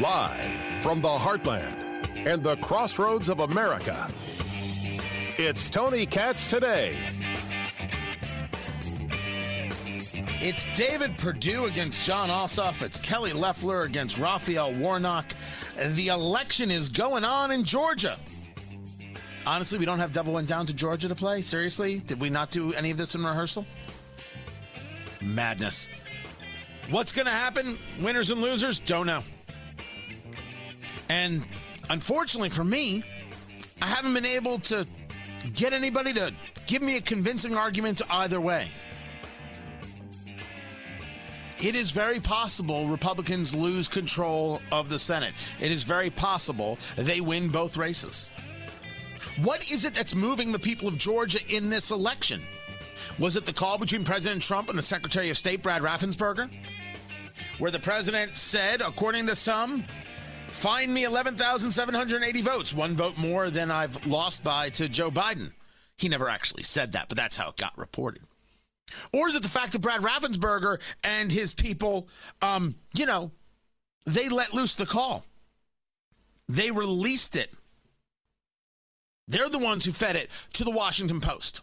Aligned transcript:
Live 0.00 0.80
from 0.80 1.00
the 1.00 1.08
heartland 1.08 1.84
and 2.24 2.40
the 2.40 2.54
crossroads 2.58 3.28
of 3.28 3.40
America, 3.40 4.08
it's 5.36 5.68
Tony 5.68 6.06
Katz 6.06 6.46
today. 6.46 6.96
It's 10.40 10.66
David 10.78 11.18
Perdue 11.18 11.64
against 11.64 12.06
Jon 12.06 12.28
Ossoff. 12.28 12.80
It's 12.82 13.00
Kelly 13.00 13.32
Loeffler 13.32 13.82
against 13.82 14.20
Raphael 14.20 14.72
Warnock. 14.74 15.26
The 15.76 16.08
election 16.08 16.70
is 16.70 16.90
going 16.90 17.24
on 17.24 17.50
in 17.50 17.64
Georgia. 17.64 18.20
Honestly, 19.46 19.80
we 19.80 19.84
don't 19.84 19.98
have 19.98 20.12
Devil 20.12 20.32
Went 20.32 20.46
Down 20.46 20.64
to 20.66 20.74
Georgia 20.74 21.08
to 21.08 21.16
play. 21.16 21.42
Seriously? 21.42 21.98
Did 22.06 22.20
we 22.20 22.30
not 22.30 22.52
do 22.52 22.72
any 22.74 22.92
of 22.92 22.98
this 22.98 23.16
in 23.16 23.24
rehearsal? 23.24 23.66
Madness. 25.20 25.88
What's 26.88 27.12
going 27.12 27.26
to 27.26 27.32
happen? 27.32 27.80
Winners 28.00 28.30
and 28.30 28.40
losers? 28.40 28.78
Don't 28.78 29.08
know. 29.08 29.24
And 31.08 31.44
unfortunately 31.90 32.50
for 32.50 32.64
me, 32.64 33.02
I 33.80 33.86
haven't 33.86 34.14
been 34.14 34.26
able 34.26 34.58
to 34.60 34.86
get 35.54 35.72
anybody 35.72 36.12
to 36.14 36.32
give 36.66 36.82
me 36.82 36.96
a 36.96 37.00
convincing 37.00 37.56
argument 37.56 38.02
either 38.10 38.40
way. 38.40 38.68
It 41.60 41.74
is 41.74 41.90
very 41.90 42.20
possible 42.20 42.86
Republicans 42.86 43.54
lose 43.54 43.88
control 43.88 44.60
of 44.70 44.88
the 44.88 44.98
Senate. 44.98 45.34
It 45.58 45.72
is 45.72 45.82
very 45.82 46.08
possible 46.08 46.78
they 46.96 47.20
win 47.20 47.48
both 47.48 47.76
races. 47.76 48.30
What 49.42 49.68
is 49.70 49.84
it 49.84 49.94
that's 49.94 50.14
moving 50.14 50.52
the 50.52 50.58
people 50.58 50.86
of 50.86 50.96
Georgia 50.96 51.40
in 51.48 51.68
this 51.68 51.90
election? 51.90 52.42
Was 53.18 53.34
it 53.36 53.44
the 53.44 53.52
call 53.52 53.78
between 53.78 54.04
President 54.04 54.40
Trump 54.40 54.68
and 54.68 54.78
the 54.78 54.82
Secretary 54.82 55.30
of 55.30 55.38
State, 55.38 55.62
Brad 55.62 55.82
Raffensperger? 55.82 56.48
Where 57.58 57.72
the 57.72 57.80
president 57.80 58.36
said, 58.36 58.80
according 58.80 59.26
to 59.26 59.34
some, 59.34 59.84
find 60.50 60.92
me 60.92 61.04
11,780 61.04 62.42
votes, 62.42 62.74
one 62.74 62.96
vote 62.96 63.16
more 63.16 63.50
than 63.50 63.70
I've 63.70 64.04
lost 64.06 64.42
by 64.42 64.70
to 64.70 64.88
Joe 64.88 65.10
Biden. 65.10 65.52
He 65.96 66.08
never 66.08 66.28
actually 66.28 66.62
said 66.62 66.92
that, 66.92 67.08
but 67.08 67.16
that's 67.16 67.36
how 67.36 67.50
it 67.50 67.56
got 67.56 67.76
reported. 67.76 68.22
Or 69.12 69.28
is 69.28 69.34
it 69.34 69.42
the 69.42 69.48
fact 69.48 69.72
that 69.72 69.80
Brad 69.80 70.00
Raffensperger 70.00 70.80
and 71.04 71.30
his 71.30 71.54
people, 71.54 72.08
um, 72.40 72.74
you 72.94 73.06
know, 73.06 73.30
they 74.06 74.28
let 74.28 74.54
loose 74.54 74.74
the 74.74 74.86
call? 74.86 75.24
They 76.48 76.70
released 76.70 77.36
it. 77.36 77.52
They're 79.26 79.50
the 79.50 79.58
ones 79.58 79.84
who 79.84 79.92
fed 79.92 80.16
it 80.16 80.30
to 80.54 80.64
the 80.64 80.70
Washington 80.70 81.20
Post. 81.20 81.60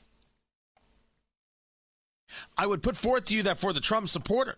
I 2.57 2.67
would 2.67 2.83
put 2.83 2.95
forth 2.95 3.25
to 3.25 3.35
you 3.35 3.43
that 3.43 3.57
for 3.57 3.73
the 3.73 3.79
Trump 3.79 4.09
supporter, 4.09 4.55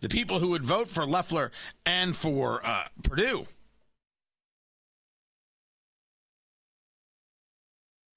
the 0.00 0.08
people 0.08 0.40
who 0.40 0.48
would 0.48 0.64
vote 0.64 0.88
for 0.88 1.06
Loeffler 1.06 1.50
and 1.86 2.14
for 2.14 2.60
uh, 2.64 2.84
Perdue, 3.02 3.46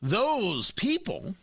those 0.01 0.71
people 0.71 1.35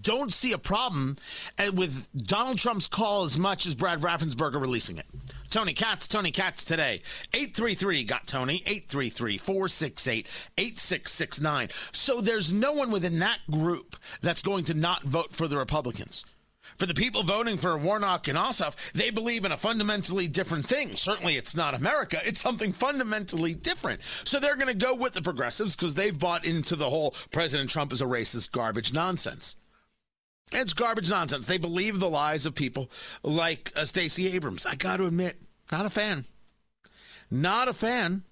don't 0.00 0.32
see 0.32 0.52
a 0.52 0.58
problem 0.58 1.16
uh, 1.58 1.70
with 1.72 2.08
Donald 2.26 2.58
Trump's 2.58 2.88
call 2.88 3.24
as 3.24 3.38
much 3.38 3.66
as 3.66 3.74
Brad 3.74 4.00
Raffensperger 4.00 4.60
releasing 4.60 4.98
it. 4.98 5.06
Tony 5.50 5.72
Katz, 5.72 6.08
Tony 6.08 6.30
Katz 6.30 6.64
today. 6.64 7.00
833 7.32 8.04
got 8.04 8.26
Tony, 8.26 8.56
833 8.66 9.38
468 9.38 10.26
8669. 10.58 11.68
So 11.92 12.20
there's 12.20 12.52
no 12.52 12.72
one 12.72 12.90
within 12.90 13.20
that 13.20 13.38
group 13.50 13.96
that's 14.20 14.42
going 14.42 14.64
to 14.64 14.74
not 14.74 15.04
vote 15.04 15.32
for 15.32 15.46
the 15.46 15.56
Republicans. 15.56 16.24
For 16.76 16.86
the 16.86 16.94
people 16.94 17.22
voting 17.22 17.56
for 17.56 17.76
Warnock 17.78 18.28
and 18.28 18.38
Ossoff, 18.38 18.92
they 18.92 19.10
believe 19.10 19.44
in 19.44 19.52
a 19.52 19.56
fundamentally 19.56 20.26
different 20.26 20.66
thing. 20.66 20.96
Certainly, 20.96 21.36
it's 21.36 21.56
not 21.56 21.74
America. 21.74 22.18
It's 22.24 22.40
something 22.40 22.72
fundamentally 22.72 23.54
different. 23.54 24.00
So 24.24 24.40
they're 24.40 24.56
going 24.56 24.66
to 24.66 24.74
go 24.74 24.94
with 24.94 25.12
the 25.14 25.22
progressives 25.22 25.76
because 25.76 25.94
they've 25.94 26.18
bought 26.18 26.44
into 26.44 26.76
the 26.76 26.90
whole 26.90 27.14
President 27.30 27.70
Trump 27.70 27.92
is 27.92 28.00
a 28.00 28.06
racist 28.06 28.52
garbage 28.52 28.92
nonsense. 28.92 29.56
It's 30.52 30.74
garbage 30.74 31.08
nonsense. 31.10 31.46
They 31.46 31.58
believe 31.58 32.00
the 32.00 32.10
lies 32.10 32.46
of 32.46 32.54
people 32.54 32.90
like 33.22 33.72
uh, 33.76 33.84
Stacey 33.84 34.32
Abrams. 34.34 34.66
I 34.66 34.74
got 34.74 34.98
to 34.98 35.06
admit, 35.06 35.36
not 35.72 35.86
a 35.86 35.90
fan. 35.90 36.24
Not 37.30 37.68
a 37.68 37.72
fan. 37.72 38.22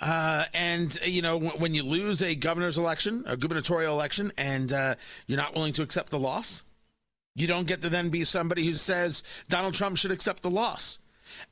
Uh, 0.00 0.44
and 0.52 0.98
you 1.06 1.22
know 1.22 1.38
when 1.38 1.72
you 1.72 1.82
lose 1.82 2.22
a 2.22 2.34
governor's 2.34 2.76
election, 2.76 3.24
a 3.26 3.36
gubernatorial 3.36 3.94
election, 3.94 4.30
and 4.36 4.72
uh, 4.72 4.94
you're 5.26 5.38
not 5.38 5.54
willing 5.54 5.72
to 5.72 5.82
accept 5.82 6.10
the 6.10 6.18
loss, 6.18 6.62
you 7.36 7.46
don't 7.46 7.68
get 7.68 7.82
to 7.82 7.88
then 7.88 8.08
be 8.08 8.24
somebody 8.24 8.64
who 8.64 8.72
says 8.72 9.22
Donald 9.48 9.74
Trump 9.74 9.98
should 9.98 10.10
accept 10.10 10.42
the 10.42 10.50
loss. 10.50 10.98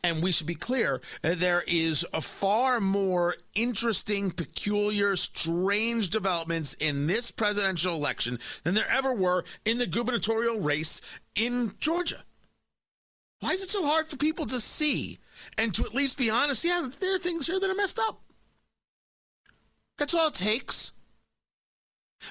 And 0.03 0.23
we 0.23 0.33
should 0.33 0.47
be 0.47 0.55
clear 0.55 1.03
there 1.21 1.63
is 1.67 2.07
a 2.15 2.23
far 2.23 2.81
more 2.81 3.37
interesting, 3.55 4.31
peculiar, 4.31 5.15
strange 5.15 6.09
developments 6.09 6.73
in 6.75 7.07
this 7.07 7.31
presidential 7.31 7.95
election 7.95 8.39
than 8.63 8.75
there 8.75 8.89
ever 8.91 9.13
were 9.13 9.45
in 9.67 9.77
the 9.77 9.87
gubernatorial 9.87 10.61
race 10.61 11.03
in 11.35 11.75
Georgia. 11.81 12.25
Why 13.41 13.51
is 13.51 13.63
it 13.63 13.69
so 13.69 13.85
hard 13.85 14.09
for 14.09 14.17
people 14.17 14.47
to 14.47 14.59
see 14.59 15.19
and 15.59 15.75
to 15.75 15.85
at 15.85 15.95
least 15.95 16.17
be 16.17 16.31
honest? 16.31 16.65
Yeah, 16.65 16.89
there 16.99 17.15
are 17.15 17.19
things 17.19 17.47
here 17.47 17.61
that 17.61 17.71
are 17.71 17.75
messed 17.75 17.99
up. 17.99 18.23
That's 19.99 20.15
all 20.15 20.29
it 20.29 20.35
takes. 20.35 20.93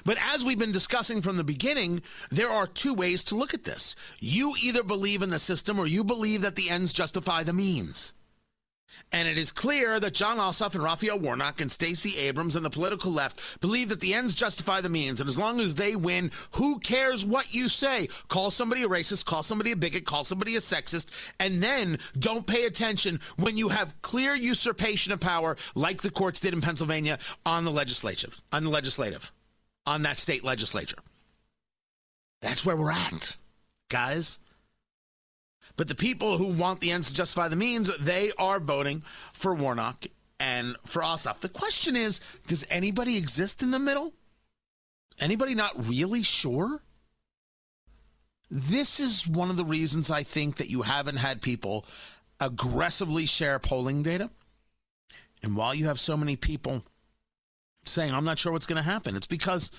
But 0.04 0.18
as 0.20 0.44
we've 0.44 0.58
been 0.58 0.72
discussing 0.72 1.22
from 1.22 1.36
the 1.36 1.44
beginning, 1.44 2.02
there 2.30 2.50
are 2.50 2.66
two 2.66 2.94
ways 2.94 3.24
to 3.24 3.34
look 3.34 3.54
at 3.54 3.64
this. 3.64 3.94
You 4.18 4.54
either 4.62 4.82
believe 4.82 5.22
in 5.22 5.30
the 5.30 5.38
system 5.38 5.78
or 5.78 5.86
you 5.86 6.04
believe 6.04 6.42
that 6.42 6.56
the 6.56 6.70
ends 6.70 6.92
justify 6.92 7.42
the 7.42 7.52
means. 7.52 8.14
And 9.12 9.28
it 9.28 9.38
is 9.38 9.52
clear 9.52 10.00
that 10.00 10.14
Jon 10.14 10.38
Ossoff 10.38 10.74
and 10.74 10.82
Raphael 10.82 11.18
Warnock 11.18 11.60
and 11.60 11.70
Stacey 11.70 12.18
Abrams 12.18 12.56
and 12.56 12.64
the 12.64 12.70
political 12.70 13.12
left 13.12 13.60
believe 13.60 13.88
that 13.90 14.00
the 14.00 14.14
ends 14.14 14.34
justify 14.34 14.80
the 14.80 14.88
means. 14.88 15.20
And 15.20 15.28
as 15.28 15.38
long 15.38 15.60
as 15.60 15.74
they 15.74 15.94
win, 15.94 16.30
who 16.56 16.78
cares 16.80 17.24
what 17.24 17.54
you 17.54 17.68
say? 17.68 18.08
Call 18.28 18.50
somebody 18.50 18.82
a 18.82 18.88
racist, 18.88 19.24
call 19.24 19.42
somebody 19.42 19.72
a 19.72 19.76
bigot, 19.76 20.04
call 20.04 20.24
somebody 20.24 20.56
a 20.56 20.60
sexist, 20.60 21.10
and 21.38 21.62
then 21.62 21.98
don't 22.18 22.46
pay 22.46 22.66
attention 22.66 23.20
when 23.36 23.56
you 23.56 23.68
have 23.68 23.94
clear 24.02 24.34
usurpation 24.34 25.12
of 25.12 25.20
power, 25.20 25.56
like 25.74 26.02
the 26.02 26.10
courts 26.10 26.40
did 26.40 26.52
in 26.52 26.60
Pennsylvania 26.60 27.18
on 27.46 27.64
the 27.64 27.70
legislative, 27.70 28.42
on 28.52 28.64
the 28.64 28.70
legislative 28.70 29.32
on 29.86 30.02
that 30.02 30.18
state 30.18 30.44
legislature. 30.44 30.98
That's 32.40 32.64
where 32.64 32.76
we're 32.76 32.92
at, 32.92 33.36
guys. 33.88 34.38
But 35.76 35.88
the 35.88 35.94
people 35.94 36.38
who 36.38 36.46
want 36.46 36.80
the 36.80 36.90
ends 36.90 37.08
to 37.08 37.14
justify 37.14 37.48
the 37.48 37.56
means, 37.56 37.94
they 37.98 38.30
are 38.38 38.60
voting 38.60 39.02
for 39.32 39.54
Warnock 39.54 40.06
and 40.38 40.76
for 40.84 41.02
Ossoff. 41.02 41.40
The 41.40 41.48
question 41.48 41.96
is 41.96 42.20
does 42.46 42.66
anybody 42.70 43.16
exist 43.16 43.62
in 43.62 43.70
the 43.70 43.78
middle? 43.78 44.12
Anybody 45.20 45.54
not 45.54 45.88
really 45.88 46.22
sure? 46.22 46.80
This 48.50 49.00
is 49.00 49.26
one 49.26 49.50
of 49.50 49.56
the 49.56 49.64
reasons 49.64 50.10
I 50.10 50.22
think 50.22 50.56
that 50.56 50.68
you 50.68 50.82
haven't 50.82 51.16
had 51.16 51.40
people 51.40 51.86
aggressively 52.40 53.26
share 53.26 53.58
polling 53.58 54.02
data. 54.02 54.30
And 55.42 55.56
while 55.56 55.74
you 55.74 55.86
have 55.86 55.98
so 55.98 56.16
many 56.16 56.36
people 56.36 56.84
saying, 57.88 58.14
I'm 58.14 58.24
not 58.24 58.38
sure 58.38 58.52
what's 58.52 58.66
going 58.66 58.82
to 58.82 58.82
happen. 58.82 59.16
It's 59.16 59.26
because 59.26 59.70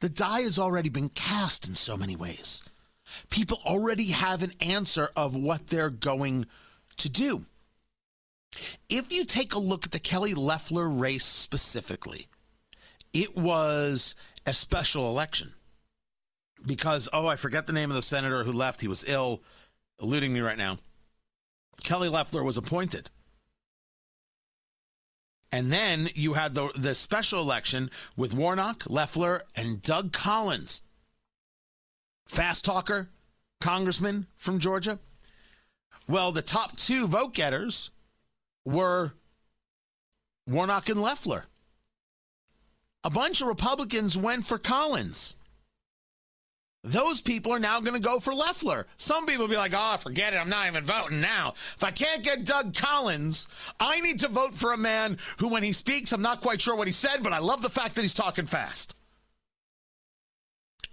the 0.00 0.08
die 0.08 0.42
has 0.42 0.58
already 0.58 0.88
been 0.88 1.08
cast 1.08 1.68
in 1.68 1.74
so 1.74 1.96
many 1.96 2.16
ways. 2.16 2.62
People 3.30 3.60
already 3.64 4.08
have 4.08 4.42
an 4.42 4.52
answer 4.60 5.10
of 5.16 5.34
what 5.34 5.68
they're 5.68 5.90
going 5.90 6.46
to 6.98 7.08
do. 7.08 7.46
If 8.88 9.12
you 9.12 9.24
take 9.24 9.54
a 9.54 9.58
look 9.58 9.86
at 9.86 9.92
the 9.92 9.98
Kelly 9.98 10.34
Loeffler 10.34 10.88
race 10.88 11.24
specifically, 11.24 12.26
it 13.12 13.36
was 13.36 14.14
a 14.46 14.54
special 14.54 15.08
election 15.08 15.52
because, 16.66 17.08
oh, 17.12 17.26
I 17.26 17.36
forget 17.36 17.66
the 17.66 17.72
name 17.72 17.90
of 17.90 17.94
the 17.94 18.02
senator 18.02 18.44
who 18.44 18.52
left. 18.52 18.80
He 18.80 18.88
was 18.88 19.04
ill, 19.06 19.42
eluding 20.00 20.32
me 20.32 20.40
right 20.40 20.58
now. 20.58 20.78
Kelly 21.82 22.08
Loeffler 22.08 22.42
was 22.42 22.56
appointed. 22.56 23.10
And 25.50 25.72
then 25.72 26.10
you 26.14 26.34
had 26.34 26.54
the, 26.54 26.70
the 26.76 26.94
special 26.94 27.40
election 27.40 27.90
with 28.16 28.34
Warnock, 28.34 28.84
Loeffler, 28.88 29.42
and 29.56 29.80
Doug 29.80 30.12
Collins. 30.12 30.82
Fast 32.26 32.64
talker, 32.64 33.08
congressman 33.60 34.26
from 34.36 34.58
Georgia. 34.58 34.98
Well, 36.06 36.32
the 36.32 36.42
top 36.42 36.76
two 36.76 37.06
vote 37.06 37.34
getters 37.34 37.90
were 38.64 39.14
Warnock 40.46 40.88
and 40.88 41.00
Loeffler. 41.00 41.44
A 43.04 43.10
bunch 43.10 43.40
of 43.40 43.48
Republicans 43.48 44.18
went 44.18 44.44
for 44.44 44.58
Collins. 44.58 45.36
Those 46.84 47.20
people 47.20 47.52
are 47.52 47.58
now 47.58 47.80
going 47.80 48.00
to 48.00 48.08
go 48.08 48.20
for 48.20 48.32
Loeffler. 48.32 48.86
Some 48.98 49.26
people 49.26 49.44
will 49.44 49.50
be 49.50 49.56
like, 49.56 49.72
oh, 49.74 49.96
forget 49.96 50.32
it. 50.32 50.36
I'm 50.36 50.48
not 50.48 50.68
even 50.68 50.84
voting 50.84 51.20
now. 51.20 51.54
If 51.74 51.82
I 51.82 51.90
can't 51.90 52.22
get 52.22 52.44
Doug 52.44 52.74
Collins, 52.74 53.48
I 53.80 54.00
need 54.00 54.20
to 54.20 54.28
vote 54.28 54.54
for 54.54 54.72
a 54.72 54.78
man 54.78 55.18
who, 55.38 55.48
when 55.48 55.64
he 55.64 55.72
speaks, 55.72 56.12
I'm 56.12 56.22
not 56.22 56.40
quite 56.40 56.60
sure 56.60 56.76
what 56.76 56.86
he 56.86 56.92
said, 56.92 57.22
but 57.22 57.32
I 57.32 57.38
love 57.38 57.62
the 57.62 57.68
fact 57.68 57.96
that 57.96 58.02
he's 58.02 58.14
talking 58.14 58.46
fast. 58.46 58.94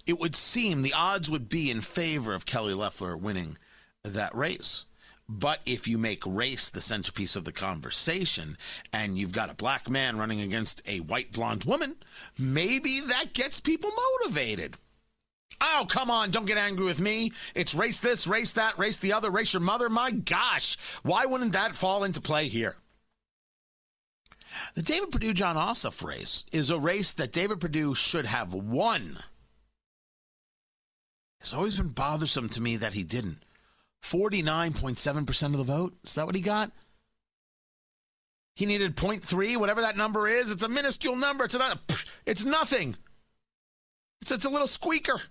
It 0.08 0.20
would 0.20 0.36
seem 0.36 0.82
the 0.82 0.94
odds 0.94 1.30
would 1.30 1.50
be 1.50 1.70
in 1.70 1.82
favor 1.82 2.34
of 2.34 2.46
Kelly 2.46 2.74
Loeffler 2.74 3.16
winning 3.16 3.58
that 4.04 4.36
race. 4.36 4.86
But 5.28 5.60
if 5.66 5.88
you 5.88 5.98
make 5.98 6.24
race 6.26 6.70
the 6.70 6.82
centerpiece 6.82 7.36
of 7.36 7.46
the 7.46 7.52
conversation 7.52 8.58
and 8.94 9.18
you've 9.18 9.32
got 9.32 9.52
a 9.52 9.56
black 9.56 9.90
man 9.90 10.18
running 10.18 10.42
against 10.42 10.84
a 10.88 11.00
white 11.00 11.32
blonde 11.32 11.64
woman, 11.64 11.96
maybe 12.38 13.00
that 13.02 13.34
gets 13.34 13.60
people 13.60 13.92
motivated. 14.22 14.78
Oh, 15.62 15.86
come 15.88 16.12
on, 16.12 16.32
don't 16.32 16.46
get 16.46 16.58
angry 16.58 16.86
with 16.86 17.00
me. 17.00 17.32
It's 17.54 17.76
race 17.76 18.00
this, 18.00 18.28
race 18.28 18.54
that, 18.54 18.78
race 18.78 18.98
the 18.98 19.14
other, 19.14 19.30
race 19.30 19.54
your 19.54 19.62
mother. 19.62 19.90
My 19.90 20.12
gosh, 20.12 20.78
why 21.04 21.26
wouldn't 21.26 21.54
that 21.54 21.76
fall 21.76 22.04
into 22.04 22.22
play 22.22 22.48
here? 22.48 22.76
The 24.74 24.82
David 24.82 25.12
Perdue 25.12 25.34
Jon 25.34 25.56
Ossoff 25.56 26.04
race 26.04 26.46
is 26.52 26.70
a 26.70 26.80
race 26.80 27.14
that 27.14 27.32
David 27.32 27.60
Perdue 27.60 27.94
should 27.96 28.26
have 28.26 28.54
won. 28.54 29.20
It's 31.40 31.54
always 31.54 31.78
been 31.78 31.90
bothersome 31.90 32.50
to 32.50 32.62
me 32.62 32.78
that 32.78 32.94
he 32.94 33.04
didn't. 33.04 33.40
49.7% 34.02 35.44
of 35.46 35.58
the 35.58 35.64
vote. 35.64 35.94
Is 36.04 36.16
that 36.16 36.26
what 36.26 36.36
he 36.36 36.42
got? 36.42 36.72
He 38.56 38.66
needed 38.66 38.96
0.3, 38.96 39.58
whatever 39.58 39.82
that 39.82 39.98
number 39.98 40.28
is. 40.28 40.52
It's 40.52 40.64
a 40.64 40.70
minuscule 40.70 41.16
number. 41.16 41.44
It's 41.44 41.56
not. 41.56 41.80
It's 42.26 42.46
nothing. 42.46 42.96
It's 44.22 44.32
it's 44.32 44.46
a 44.46 44.50
little 44.50 44.68
squeaker. 44.68 45.22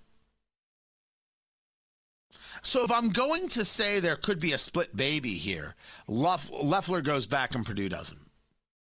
So 2.65 2.83
if 2.83 2.91
I'm 2.91 3.11
going 3.11 3.49
to 3.49 3.65
say 3.65 4.01
there 4.01 4.17
could 4.17 4.41
be 4.41 4.55
a 4.55 4.59
split 4.59 4.97
baby 4.97 5.35
here, 5.35 5.75
Loeffler 6.09 7.03
goes 7.03 7.27
back 7.27 7.55
and 7.55 7.65
Perdue 7.65 7.91
doesn't. 7.91 8.19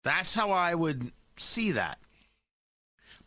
That's 0.02 0.34
how 0.34 0.50
I 0.50 0.74
would 0.74 1.12
see 1.36 1.70
that. 1.72 1.98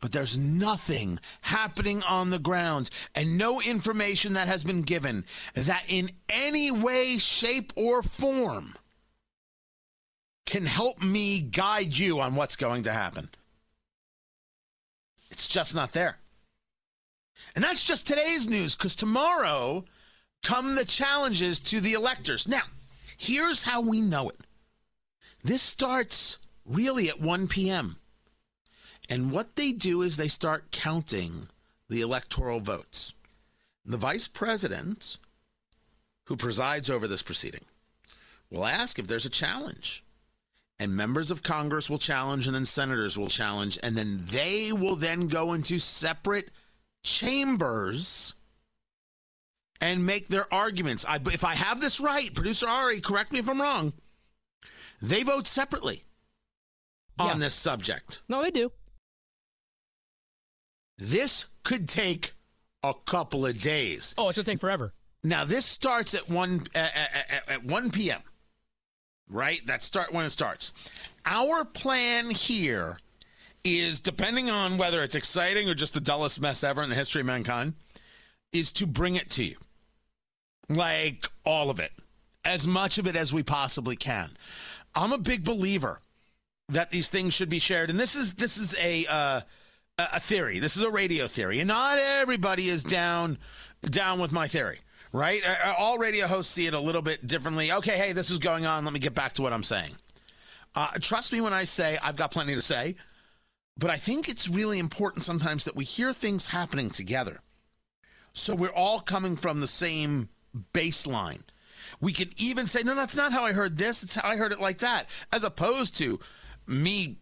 But 0.01 0.11
there's 0.11 0.37
nothing 0.37 1.19
happening 1.41 2.03
on 2.03 2.31
the 2.31 2.39
ground 2.39 2.89
and 3.15 3.37
no 3.37 3.61
information 3.61 4.33
that 4.33 4.49
has 4.49 4.65
been 4.65 4.81
given 4.81 5.23
that 5.53 5.85
in 5.87 6.11
any 6.27 6.69
way, 6.69 7.17
shape, 7.17 7.71
or 7.77 8.03
form 8.03 8.75
can 10.45 10.65
help 10.65 11.01
me 11.01 11.39
guide 11.39 11.97
you 11.97 12.19
on 12.19 12.35
what's 12.35 12.57
going 12.57 12.83
to 12.83 12.91
happen. 12.91 13.29
It's 15.29 15.47
just 15.47 15.73
not 15.75 15.93
there. 15.93 16.17
And 17.55 17.63
that's 17.63 17.85
just 17.85 18.05
today's 18.05 18.49
news 18.49 18.75
because 18.75 18.97
tomorrow 18.97 19.85
come 20.43 20.75
the 20.75 20.85
challenges 20.85 21.59
to 21.59 21.79
the 21.79 21.93
electors. 21.93 22.47
Now, 22.47 22.63
here's 23.17 23.63
how 23.63 23.81
we 23.81 24.01
know 24.01 24.29
it 24.29 24.39
this 25.43 25.61
starts 25.61 26.37
really 26.65 27.09
at 27.09 27.21
1 27.21 27.47
p.m. 27.47 27.97
And 29.09 29.31
what 29.31 29.55
they 29.55 29.71
do 29.71 30.01
is 30.01 30.15
they 30.15 30.27
start 30.27 30.71
counting 30.71 31.47
the 31.89 32.01
electoral 32.01 32.59
votes. 32.59 33.13
The 33.85 33.97
vice 33.97 34.27
president, 34.27 35.17
who 36.25 36.37
presides 36.37 36.89
over 36.89 37.07
this 37.07 37.23
proceeding, 37.23 37.65
will 38.49 38.65
ask 38.65 38.99
if 38.99 39.07
there's 39.07 39.25
a 39.25 39.29
challenge. 39.29 40.03
And 40.79 40.95
members 40.95 41.31
of 41.31 41.43
Congress 41.43 41.89
will 41.89 41.97
challenge, 41.97 42.47
and 42.47 42.55
then 42.55 42.65
senators 42.65 43.17
will 43.17 43.27
challenge, 43.27 43.77
and 43.83 43.97
then 43.97 44.23
they 44.31 44.71
will 44.71 44.95
then 44.95 45.27
go 45.27 45.53
into 45.53 45.79
separate 45.79 46.49
chambers 47.03 48.33
and 49.81 50.05
make 50.05 50.27
their 50.27 50.51
arguments. 50.53 51.03
I, 51.07 51.19
if 51.25 51.43
I 51.43 51.55
have 51.55 51.81
this 51.81 51.99
right, 51.99 52.33
producer 52.33 52.67
Ari, 52.67 53.01
correct 53.01 53.33
me 53.33 53.39
if 53.39 53.49
I'm 53.49 53.61
wrong. 53.61 53.93
They 55.01 55.23
vote 55.23 55.47
separately 55.47 56.03
on 57.19 57.27
yeah. 57.27 57.35
this 57.35 57.55
subject. 57.55 58.21
No, 58.29 58.41
they 58.41 58.51
do. 58.51 58.71
This 60.97 61.47
could 61.63 61.89
take 61.89 62.33
a 62.83 62.93
couple 63.05 63.45
of 63.45 63.59
days. 63.59 64.13
Oh, 64.17 64.29
it's 64.29 64.37
gonna 64.37 64.45
take 64.45 64.59
forever. 64.59 64.93
Now 65.23 65.45
this 65.45 65.65
starts 65.65 66.13
at 66.13 66.29
one 66.29 66.63
at, 66.75 66.95
at, 66.95 67.49
at 67.49 67.63
one 67.63 67.89
p.m. 67.91 68.21
Right, 69.29 69.65
that 69.67 69.81
start 69.81 70.11
when 70.11 70.25
it 70.25 70.31
starts. 70.31 70.73
Our 71.25 71.63
plan 71.63 72.29
here 72.29 72.97
is, 73.63 74.01
depending 74.01 74.49
on 74.49 74.77
whether 74.77 75.03
it's 75.03 75.15
exciting 75.15 75.69
or 75.69 75.73
just 75.73 75.93
the 75.93 76.01
dullest 76.01 76.41
mess 76.41 76.63
ever 76.63 76.81
in 76.81 76.89
the 76.89 76.95
history 76.95 77.21
of 77.21 77.27
mankind, 77.27 77.73
is 78.51 78.71
to 78.73 78.85
bring 78.85 79.15
it 79.15 79.29
to 79.31 79.43
you, 79.45 79.55
like 80.75 81.27
all 81.45 81.69
of 81.69 81.79
it, 81.79 81.91
as 82.45 82.67
much 82.67 82.97
of 82.97 83.07
it 83.07 83.15
as 83.15 83.33
we 83.33 83.43
possibly 83.43 83.95
can. 83.95 84.29
I'm 84.95 85.11
a 85.11 85.17
big 85.17 85.43
believer 85.43 85.99
that 86.69 86.91
these 86.91 87.09
things 87.09 87.33
should 87.33 87.49
be 87.49 87.59
shared. 87.59 87.89
And 87.89 87.99
this 87.99 88.15
is 88.15 88.33
this 88.33 88.57
is 88.57 88.75
a 88.79 89.05
uh, 89.07 89.41
a 89.97 90.19
theory. 90.19 90.59
This 90.59 90.77
is 90.77 90.83
a 90.83 90.89
radio 90.89 91.27
theory, 91.27 91.59
and 91.59 91.67
not 91.67 91.99
everybody 91.99 92.69
is 92.69 92.83
down 92.83 93.37
down 93.83 94.19
with 94.19 94.31
my 94.31 94.47
theory. 94.47 94.79
Right? 95.13 95.41
Uh, 95.45 95.55
uh, 95.65 95.73
all 95.77 95.97
radio 95.97 96.25
hosts 96.25 96.53
see 96.53 96.67
it 96.67 96.73
a 96.73 96.79
little 96.79 97.01
bit 97.01 97.27
differently. 97.27 97.71
Okay, 97.73 97.97
hey, 97.97 98.13
this 98.13 98.29
is 98.29 98.39
going 98.39 98.65
on. 98.65 98.85
Let 98.85 98.93
me 98.93 98.99
get 98.99 99.13
back 99.13 99.33
to 99.33 99.41
what 99.41 99.51
I'm 99.51 99.63
saying. 99.63 99.91
Uh, 100.73 100.87
trust 101.01 101.33
me 101.33 101.41
when 101.41 101.51
I 101.51 101.65
say 101.65 101.97
I've 102.01 102.15
got 102.15 102.31
plenty 102.31 102.55
to 102.55 102.61
say, 102.61 102.95
but 103.77 103.89
I 103.89 103.97
think 103.97 104.29
it's 104.29 104.47
really 104.47 104.79
important 104.79 105.23
sometimes 105.23 105.65
that 105.65 105.75
we 105.75 105.83
hear 105.83 106.13
things 106.13 106.47
happening 106.47 106.89
together. 106.89 107.41
So 108.31 108.55
we're 108.55 108.69
all 108.69 109.01
coming 109.01 109.35
from 109.35 109.59
the 109.59 109.67
same 109.67 110.29
baseline. 110.73 111.41
We 111.99 112.13
could 112.13 112.33
even 112.37 112.67
say, 112.67 112.83
no, 112.83 112.95
that's 112.95 113.15
not 113.15 113.31
how 113.31 113.43
I 113.43 113.53
heard 113.53 113.77
this. 113.77 114.03
It's 114.03 114.15
how 114.15 114.27
I 114.27 114.35
heard 114.35 114.51
it 114.51 114.59
like 114.59 114.79
that, 114.79 115.07
as 115.31 115.43
opposed 115.43 115.95
to 115.97 116.19
me 116.67 117.17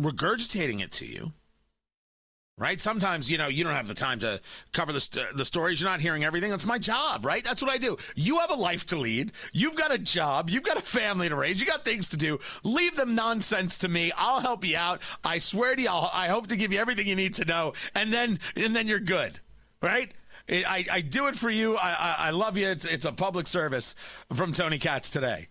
regurgitating 0.00 0.80
it 0.80 0.92
to 0.92 1.06
you 1.06 1.32
right? 2.58 2.80
Sometimes, 2.80 3.30
you 3.30 3.38
know, 3.38 3.48
you 3.48 3.64
don't 3.64 3.74
have 3.74 3.88
the 3.88 3.94
time 3.94 4.18
to 4.18 4.40
cover 4.72 4.92
the, 4.92 5.00
st- 5.00 5.36
the 5.36 5.44
stories. 5.44 5.80
You're 5.80 5.90
not 5.90 6.00
hearing 6.00 6.24
everything. 6.24 6.50
That's 6.50 6.66
my 6.66 6.78
job, 6.78 7.24
right? 7.24 7.42
That's 7.42 7.62
what 7.62 7.70
I 7.70 7.78
do. 7.78 7.96
You 8.16 8.38
have 8.38 8.50
a 8.50 8.54
life 8.54 8.84
to 8.86 8.98
lead. 8.98 9.32
You've 9.52 9.76
got 9.76 9.94
a 9.94 9.98
job. 9.98 10.50
You've 10.50 10.64
got 10.64 10.76
a 10.76 10.82
family 10.82 11.28
to 11.28 11.36
raise. 11.36 11.60
You 11.60 11.66
got 11.66 11.84
things 11.84 12.10
to 12.10 12.16
do. 12.16 12.38
Leave 12.64 12.96
them 12.96 13.14
nonsense 13.14 13.78
to 13.78 13.88
me. 13.88 14.12
I'll 14.16 14.40
help 14.40 14.64
you 14.64 14.76
out. 14.76 15.00
I 15.24 15.38
swear 15.38 15.76
to 15.76 15.82
you, 15.82 15.88
I'll, 15.88 16.10
I 16.12 16.26
hope 16.28 16.48
to 16.48 16.56
give 16.56 16.72
you 16.72 16.80
everything 16.80 17.06
you 17.06 17.16
need 17.16 17.34
to 17.36 17.44
know, 17.44 17.74
and 17.94 18.12
then 18.12 18.40
and 18.56 18.74
then 18.74 18.88
you're 18.88 18.98
good, 18.98 19.38
right? 19.80 20.12
I, 20.50 20.84
I 20.90 21.00
do 21.02 21.26
it 21.26 21.36
for 21.36 21.50
you. 21.50 21.76
I, 21.76 21.90
I, 21.90 22.16
I 22.18 22.30
love 22.30 22.56
you. 22.56 22.68
It's, 22.68 22.84
it's 22.84 23.04
a 23.04 23.12
public 23.12 23.46
service 23.46 23.94
from 24.34 24.52
Tony 24.52 24.78
Katz 24.78 25.10
today. 25.10 25.46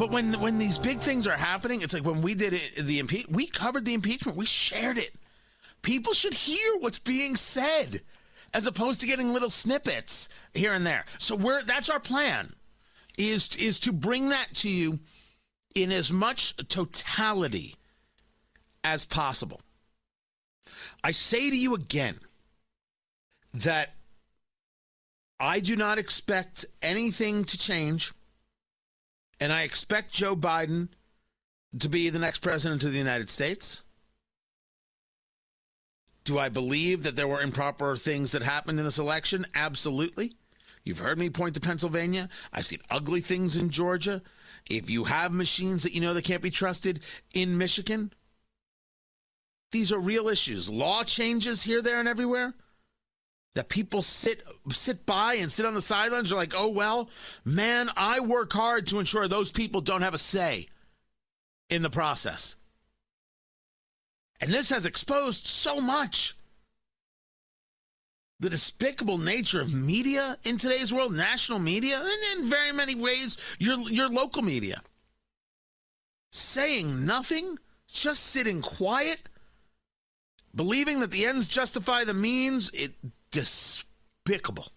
But 0.00 0.10
when 0.12 0.32
when 0.40 0.56
these 0.56 0.78
big 0.78 1.00
things 1.00 1.26
are 1.26 1.36
happening, 1.36 1.82
it's 1.82 1.92
like 1.92 2.06
when 2.06 2.22
we 2.22 2.32
did 2.32 2.54
it, 2.54 2.74
the 2.76 3.02
impe- 3.02 3.28
we 3.28 3.46
covered 3.46 3.84
the 3.84 3.92
impeachment, 3.92 4.38
we 4.38 4.46
shared 4.46 4.96
it. 4.96 5.14
People 5.82 6.14
should 6.14 6.32
hear 6.32 6.78
what's 6.78 6.98
being 6.98 7.36
said, 7.36 8.00
as 8.54 8.66
opposed 8.66 9.02
to 9.02 9.06
getting 9.06 9.34
little 9.34 9.50
snippets 9.50 10.30
here 10.54 10.72
and 10.72 10.86
there. 10.86 11.04
So 11.18 11.36
we're 11.36 11.62
that's 11.64 11.90
our 11.90 12.00
plan, 12.00 12.54
is 13.18 13.54
is 13.56 13.78
to 13.80 13.92
bring 13.92 14.30
that 14.30 14.48
to 14.54 14.70
you 14.70 15.00
in 15.74 15.92
as 15.92 16.10
much 16.10 16.56
totality 16.68 17.74
as 18.82 19.04
possible. 19.04 19.60
I 21.02 21.12
say 21.12 21.50
to 21.50 21.56
you 21.56 21.74
again 21.74 22.18
that 23.54 23.94
I 25.38 25.60
do 25.60 25.76
not 25.76 25.98
expect 25.98 26.66
anything 26.82 27.44
to 27.44 27.58
change 27.58 28.12
and 29.40 29.52
I 29.52 29.62
expect 29.62 30.12
Joe 30.12 30.36
Biden 30.36 30.88
to 31.78 31.88
be 31.88 32.10
the 32.10 32.18
next 32.18 32.40
president 32.40 32.84
of 32.84 32.92
the 32.92 32.98
United 32.98 33.30
States. 33.30 33.82
Do 36.24 36.38
I 36.38 36.50
believe 36.50 37.02
that 37.02 37.16
there 37.16 37.26
were 37.26 37.40
improper 37.40 37.96
things 37.96 38.32
that 38.32 38.42
happened 38.42 38.78
in 38.78 38.84
this 38.84 38.98
election? 38.98 39.46
Absolutely. 39.54 40.34
You've 40.84 40.98
heard 40.98 41.18
me 41.18 41.30
point 41.30 41.54
to 41.54 41.60
Pennsylvania. 41.60 42.28
I've 42.52 42.66
seen 42.66 42.80
ugly 42.90 43.20
things 43.20 43.56
in 43.56 43.70
Georgia. 43.70 44.22
If 44.68 44.90
you 44.90 45.04
have 45.04 45.32
machines 45.32 45.82
that 45.82 45.94
you 45.94 46.00
know 46.00 46.12
that 46.14 46.24
can't 46.24 46.42
be 46.42 46.50
trusted 46.50 47.00
in 47.32 47.56
Michigan, 47.56 48.12
these 49.72 49.92
are 49.92 49.98
real 49.98 50.28
issues. 50.28 50.68
Law 50.68 51.04
changes 51.04 51.62
here, 51.62 51.82
there, 51.82 52.00
and 52.00 52.08
everywhere 52.08 52.54
that 53.54 53.68
people 53.68 54.02
sit 54.02 54.42
sit 54.70 55.04
by 55.06 55.34
and 55.34 55.50
sit 55.50 55.66
on 55.66 55.74
the 55.74 55.82
sidelines 55.82 56.32
are 56.32 56.36
like, 56.36 56.54
"Oh 56.56 56.68
well, 56.68 57.10
man, 57.44 57.90
I 57.96 58.20
work 58.20 58.52
hard 58.52 58.86
to 58.88 58.98
ensure 58.98 59.26
those 59.26 59.50
people 59.50 59.80
don't 59.80 60.02
have 60.02 60.14
a 60.14 60.18
say 60.18 60.68
in 61.68 61.82
the 61.82 61.90
process." 61.90 62.56
And 64.40 64.52
this 64.52 64.70
has 64.70 64.86
exposed 64.86 65.46
so 65.46 65.80
much 65.80 66.34
the 68.38 68.48
despicable 68.48 69.18
nature 69.18 69.60
of 69.60 69.74
media 69.74 70.38
in 70.44 70.56
today's 70.56 70.92
world, 70.92 71.12
national 71.12 71.58
media, 71.58 72.00
and 72.00 72.40
in 72.40 72.48
very 72.48 72.72
many 72.72 72.94
ways 72.94 73.36
your 73.58 73.78
your 73.90 74.08
local 74.08 74.42
media. 74.42 74.82
Saying 76.32 77.04
nothing, 77.04 77.58
just 77.88 78.22
sitting 78.22 78.62
quiet, 78.62 79.28
believing 80.54 81.00
that 81.00 81.10
the 81.10 81.26
ends 81.26 81.48
justify 81.48 82.04
the 82.04 82.14
means, 82.14 82.70
it 82.70 82.92
despicable. 83.30 84.68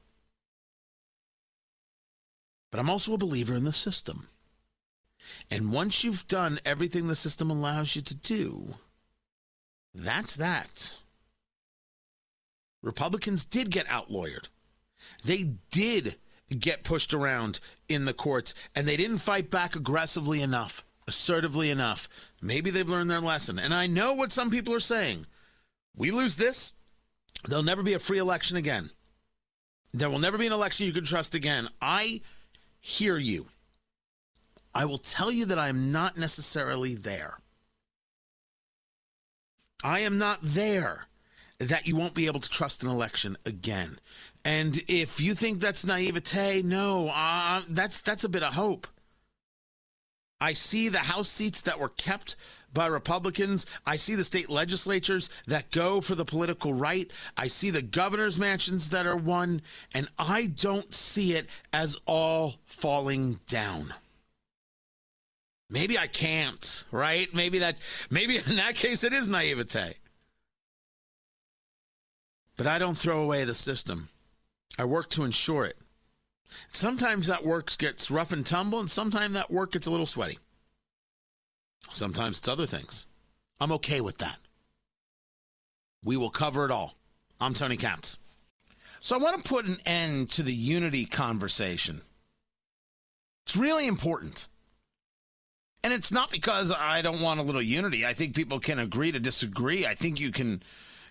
But 2.71 2.79
I'm 2.79 2.89
also 2.89 3.13
a 3.13 3.19
believer 3.19 3.53
in 3.53 3.63
the 3.63 3.71
system. 3.71 4.27
And 5.49 5.71
once 5.71 6.03
you've 6.03 6.27
done 6.27 6.59
everything 6.65 7.07
the 7.07 7.15
system 7.15 7.49
allows 7.49 7.95
you 7.95 8.01
to 8.01 8.15
do, 8.15 8.75
that's 9.93 10.35
that. 10.37 10.93
Republicans 12.81 13.45
did 13.45 13.69
get 13.69 13.87
outlawyered. 13.87 14.47
They 15.23 15.51
did 15.71 16.17
get 16.59 16.83
pushed 16.83 17.13
around 17.13 17.59
in 17.87 18.05
the 18.05 18.13
courts 18.13 18.53
and 18.75 18.87
they 18.87 18.97
didn't 18.97 19.19
fight 19.19 19.49
back 19.49 19.75
aggressively 19.75 20.41
enough, 20.41 20.83
assertively 21.07 21.69
enough. 21.69 22.09
Maybe 22.41 22.69
they've 22.69 22.89
learned 22.89 23.09
their 23.09 23.19
lesson. 23.19 23.57
And 23.57 23.73
I 23.73 23.87
know 23.87 24.13
what 24.13 24.31
some 24.31 24.49
people 24.49 24.73
are 24.73 24.79
saying. 24.79 25.25
We 25.95 26.11
lose 26.11 26.35
this, 26.35 26.73
there'll 27.47 27.63
never 27.63 27.83
be 27.83 27.93
a 27.93 27.99
free 27.99 28.17
election 28.17 28.57
again. 28.57 28.89
There 29.93 30.09
will 30.09 30.19
never 30.19 30.37
be 30.37 30.47
an 30.47 30.53
election 30.53 30.87
you 30.87 30.93
can 30.93 31.05
trust 31.05 31.35
again. 31.35 31.69
I 31.81 32.21
hear 32.79 33.17
you. 33.17 33.47
I 34.73 34.85
will 34.85 34.97
tell 34.97 35.31
you 35.31 35.45
that 35.45 35.59
I 35.59 35.69
am 35.69 35.91
not 35.91 36.17
necessarily 36.17 36.95
there. 36.95 37.37
I 39.83 39.99
am 39.99 40.17
not 40.17 40.39
there 40.41 41.07
that 41.59 41.85
you 41.85 41.95
won't 41.95 42.15
be 42.15 42.25
able 42.25 42.39
to 42.39 42.49
trust 42.49 42.83
an 42.83 42.89
election 42.89 43.37
again. 43.45 43.99
And 44.43 44.81
if 44.87 45.21
you 45.21 45.35
think 45.35 45.59
that's 45.59 45.85
naivete, 45.85 46.63
no, 46.63 47.09
uh, 47.09 47.61
that's 47.69 48.01
that's 48.01 48.23
a 48.23 48.29
bit 48.29 48.43
of 48.43 48.55
hope. 48.55 48.87
I 50.43 50.51
see 50.51 50.89
the 50.89 50.97
House 50.97 51.29
seats 51.29 51.61
that 51.61 51.79
were 51.79 51.87
kept 51.87 52.35
by 52.73 52.87
Republicans. 52.87 53.65
I 53.85 53.95
see 53.95 54.15
the 54.15 54.25
state 54.25 54.49
legislatures 54.49 55.29
that 55.47 55.71
go 55.71 56.01
for 56.01 56.15
the 56.15 56.25
political 56.25 56.73
right. 56.73 57.09
I 57.37 57.47
see 57.47 57.69
the 57.69 57.81
governor's 57.81 58.37
mansions 58.37 58.89
that 58.89 59.07
are 59.07 59.15
won, 59.15 59.61
and 59.93 60.09
I 60.19 60.47
don't 60.47 60.93
see 60.93 61.31
it 61.31 61.47
as 61.71 61.97
all 62.05 62.55
falling 62.65 63.39
down. 63.47 63.93
Maybe 65.69 65.97
I 65.97 66.07
can't, 66.07 66.83
right? 66.91 67.33
Maybe 67.33 67.59
that 67.59 67.79
maybe 68.09 68.35
in 68.35 68.57
that 68.57 68.75
case 68.75 69.05
it 69.05 69.13
is 69.13 69.29
naivete. 69.29 69.93
But 72.57 72.67
I 72.67 72.79
don't 72.79 72.97
throw 72.97 73.23
away 73.23 73.45
the 73.45 73.55
system. 73.55 74.09
I 74.77 74.83
work 74.83 75.09
to 75.11 75.23
ensure 75.23 75.63
it. 75.63 75.77
Sometimes 76.69 77.27
that 77.27 77.45
work 77.45 77.75
gets 77.77 78.11
rough 78.11 78.31
and 78.31 78.45
tumble, 78.45 78.79
and 78.79 78.89
sometimes 78.89 79.33
that 79.33 79.51
work 79.51 79.71
gets 79.71 79.87
a 79.87 79.91
little 79.91 80.05
sweaty. 80.05 80.39
Sometimes 81.91 82.39
it's 82.39 82.47
other 82.47 82.65
things. 82.65 83.07
I'm 83.59 83.71
okay 83.73 84.01
with 84.01 84.17
that. 84.19 84.39
We 86.03 86.17
will 86.17 86.29
cover 86.29 86.65
it 86.65 86.71
all. 86.71 86.95
I'm 87.39 87.53
Tony 87.53 87.77
Katz. 87.77 88.17
So 88.99 89.15
I 89.15 89.19
want 89.19 89.43
to 89.43 89.49
put 89.49 89.65
an 89.65 89.77
end 89.85 90.29
to 90.31 90.43
the 90.43 90.53
unity 90.53 91.05
conversation. 91.05 92.01
It's 93.45 93.57
really 93.57 93.87
important. 93.87 94.47
And 95.83 95.91
it's 95.91 96.11
not 96.11 96.31
because 96.31 96.71
I 96.71 97.01
don't 97.01 97.21
want 97.21 97.41
a 97.41 97.43
little 97.43 97.61
unity. 97.61 98.05
I 98.05 98.13
think 98.13 98.35
people 98.35 98.59
can 98.59 98.79
agree 98.79 99.11
to 99.11 99.19
disagree. 99.19 99.85
I 99.85 99.95
think 99.95 100.19
you 100.19 100.31
can, 100.31 100.63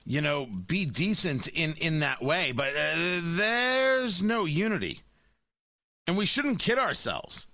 you 0.06 0.22
know, 0.22 0.46
be 0.46 0.86
decent 0.86 1.48
in 1.48 1.74
in 1.74 2.00
that 2.00 2.22
way, 2.22 2.52
but 2.52 2.70
uh, 2.74 3.20
there's 3.22 4.22
no 4.22 4.46
unity. 4.46 5.02
And 6.06 6.16
we 6.16 6.26
shouldn't 6.26 6.58
kid 6.58 6.78
ourselves. 6.78 7.46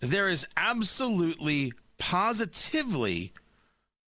There 0.00 0.28
is 0.28 0.46
absolutely 0.56 1.72
positively 1.98 3.32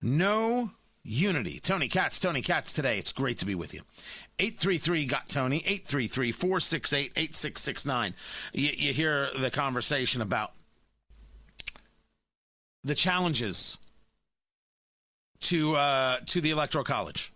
no 0.03 0.71
unity. 1.03 1.61
Tony 1.61 1.89
Katz, 1.89 2.21
Tony 2.21 2.43
Katz 2.43 2.73
today. 2.73 2.99
It's 2.99 3.13
great 3.13 3.39
to 3.39 3.47
be 3.47 3.55
with 3.55 3.75
you. 3.75 3.83
833 4.39 5.07
got 5.07 5.29
Tony, 5.29 5.59
833 5.59 6.33
468 6.33 7.13
8669. 7.17 8.15
You 8.53 8.93
hear 8.93 9.29
the 9.39 9.51
conversation 9.51 10.23
about 10.23 10.53
the 12.85 12.95
challenges 12.95 13.79
to 15.41 15.77
uh, 15.77 16.19
to 16.27 16.41
the 16.41 16.51
electoral 16.51 16.85
college. 16.85 17.33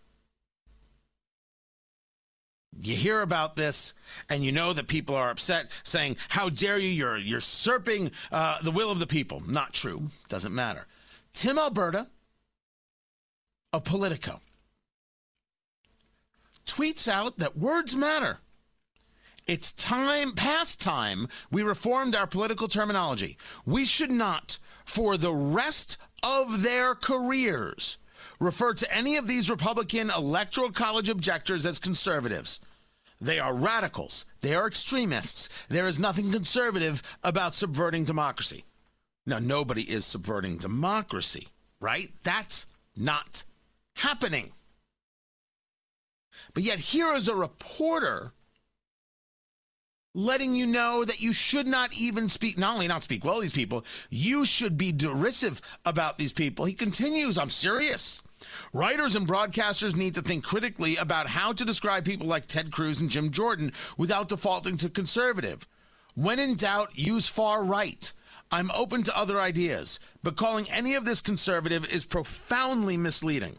You 2.83 2.97
hear 2.97 3.23
about 3.23 3.57
this, 3.57 3.95
and 4.29 4.45
you 4.45 4.53
know 4.53 4.73
that 4.73 4.89
people 4.89 5.15
are 5.15 5.31
upset, 5.31 5.71
saying, 5.83 6.17
"How 6.29 6.49
dare 6.49 6.79
you? 6.79 6.89
You're 6.89 7.17
usurping 7.17 8.11
uh, 8.33 8.61
the 8.63 8.71
will 8.71 8.91
of 8.91 8.99
the 8.99 9.07
people." 9.07 9.43
Not 9.47 9.73
true. 9.73 10.11
Doesn't 10.29 10.55
matter. 10.55 10.87
Tim 11.33 11.59
Alberta 11.59 12.09
of 13.73 13.85
Politico 13.85 14.41
tweets 16.67 17.09
out 17.09 17.39
that 17.39 17.57
words 17.57 17.95
matter. 17.95 18.39
It's 19.47 19.73
time, 19.73 20.33
past 20.33 20.81
time, 20.81 21.29
we 21.51 21.63
reformed 21.63 22.15
our 22.15 22.27
political 22.27 22.67
terminology. 22.67 23.37
We 23.67 23.85
should 23.85 24.11
not 24.11 24.59
for 24.85 25.17
the 25.19 25.35
rest 25.35 25.99
of 26.23 26.63
their 26.63 26.95
careers 26.95 27.99
refer 28.45 28.75
to 28.75 28.95
any 28.95 29.17
of 29.17 29.27
these 29.27 29.51
Republican 29.51 30.11
Electoral 30.11 30.71
College 30.71 31.09
objectors 31.09 31.67
as 31.67 31.79
conservatives. 31.79 32.61
They 33.21 33.39
are 33.39 33.55
radicals. 33.55 34.27
They 34.41 34.55
are 34.55 34.67
extremists. 34.67 35.49
There 35.69 35.87
is 35.87 35.99
nothing 35.99 36.31
conservative 36.31 37.03
about 37.23 37.55
subverting 37.55 38.05
democracy. 38.05 38.65
Now, 39.27 39.39
nobody 39.39 39.83
is 39.83 40.05
subverting 40.05 40.59
democracy, 40.59 41.49
right? 41.81 42.09
That's 42.23 42.67
not 42.97 43.45
happening. 43.95 44.53
But 46.53 46.65
yet, 46.65 46.79
here 46.79 47.15
is 47.15 47.29
a 47.29 47.35
reporter 47.35 48.33
letting 50.15 50.55
you 50.55 50.67
know 50.67 51.05
that 51.05 51.21
you 51.21 51.33
should 51.33 51.67
not 51.67 51.93
even 51.95 52.29
speak, 52.29 52.57
not 52.57 52.75
only 52.75 52.87
not 52.87 53.03
speak 53.03 53.25
well 53.25 53.41
these 53.41 53.53
people, 53.53 53.85
you 54.11 54.45
should 54.45 54.79
be 54.79 54.93
derisive 54.93 55.61
about 55.85 56.19
these 56.19 56.33
people. 56.33 56.65
He 56.65 56.75
continues, 56.75 57.37
I'm 57.37 57.51
serious. 57.51 58.23
Writers 58.73 59.17
and 59.17 59.27
broadcasters 59.27 59.95
need 59.95 60.15
to 60.15 60.23
think 60.23 60.45
critically 60.45 60.97
about 60.97 61.29
how 61.29 61.53
to 61.53 61.65
describe 61.65 62.05
people 62.05 62.27
like 62.27 62.47
Ted 62.47 62.71
Cruz 62.73 63.01
and 63.01 63.11
Jim 63.11 63.31
Jordan 63.31 63.73
without 63.97 64.29
defaulting 64.29 64.77
to 64.79 64.89
conservative. 64.89 65.67
When 66.15 66.39
in 66.39 66.55
doubt, 66.55 66.97
use 66.99 67.27
far 67.27 67.65
right. 67.65 68.13
I'm 68.51 68.71
open 68.71 69.03
to 69.05 69.17
other 69.17 69.41
ideas, 69.41 69.99
but 70.23 70.37
calling 70.37 70.71
any 70.71 70.95
of 70.95 71.05
this 71.05 71.21
conservative 71.21 71.93
is 71.93 72.05
profoundly 72.05 72.97
misleading. 72.97 73.57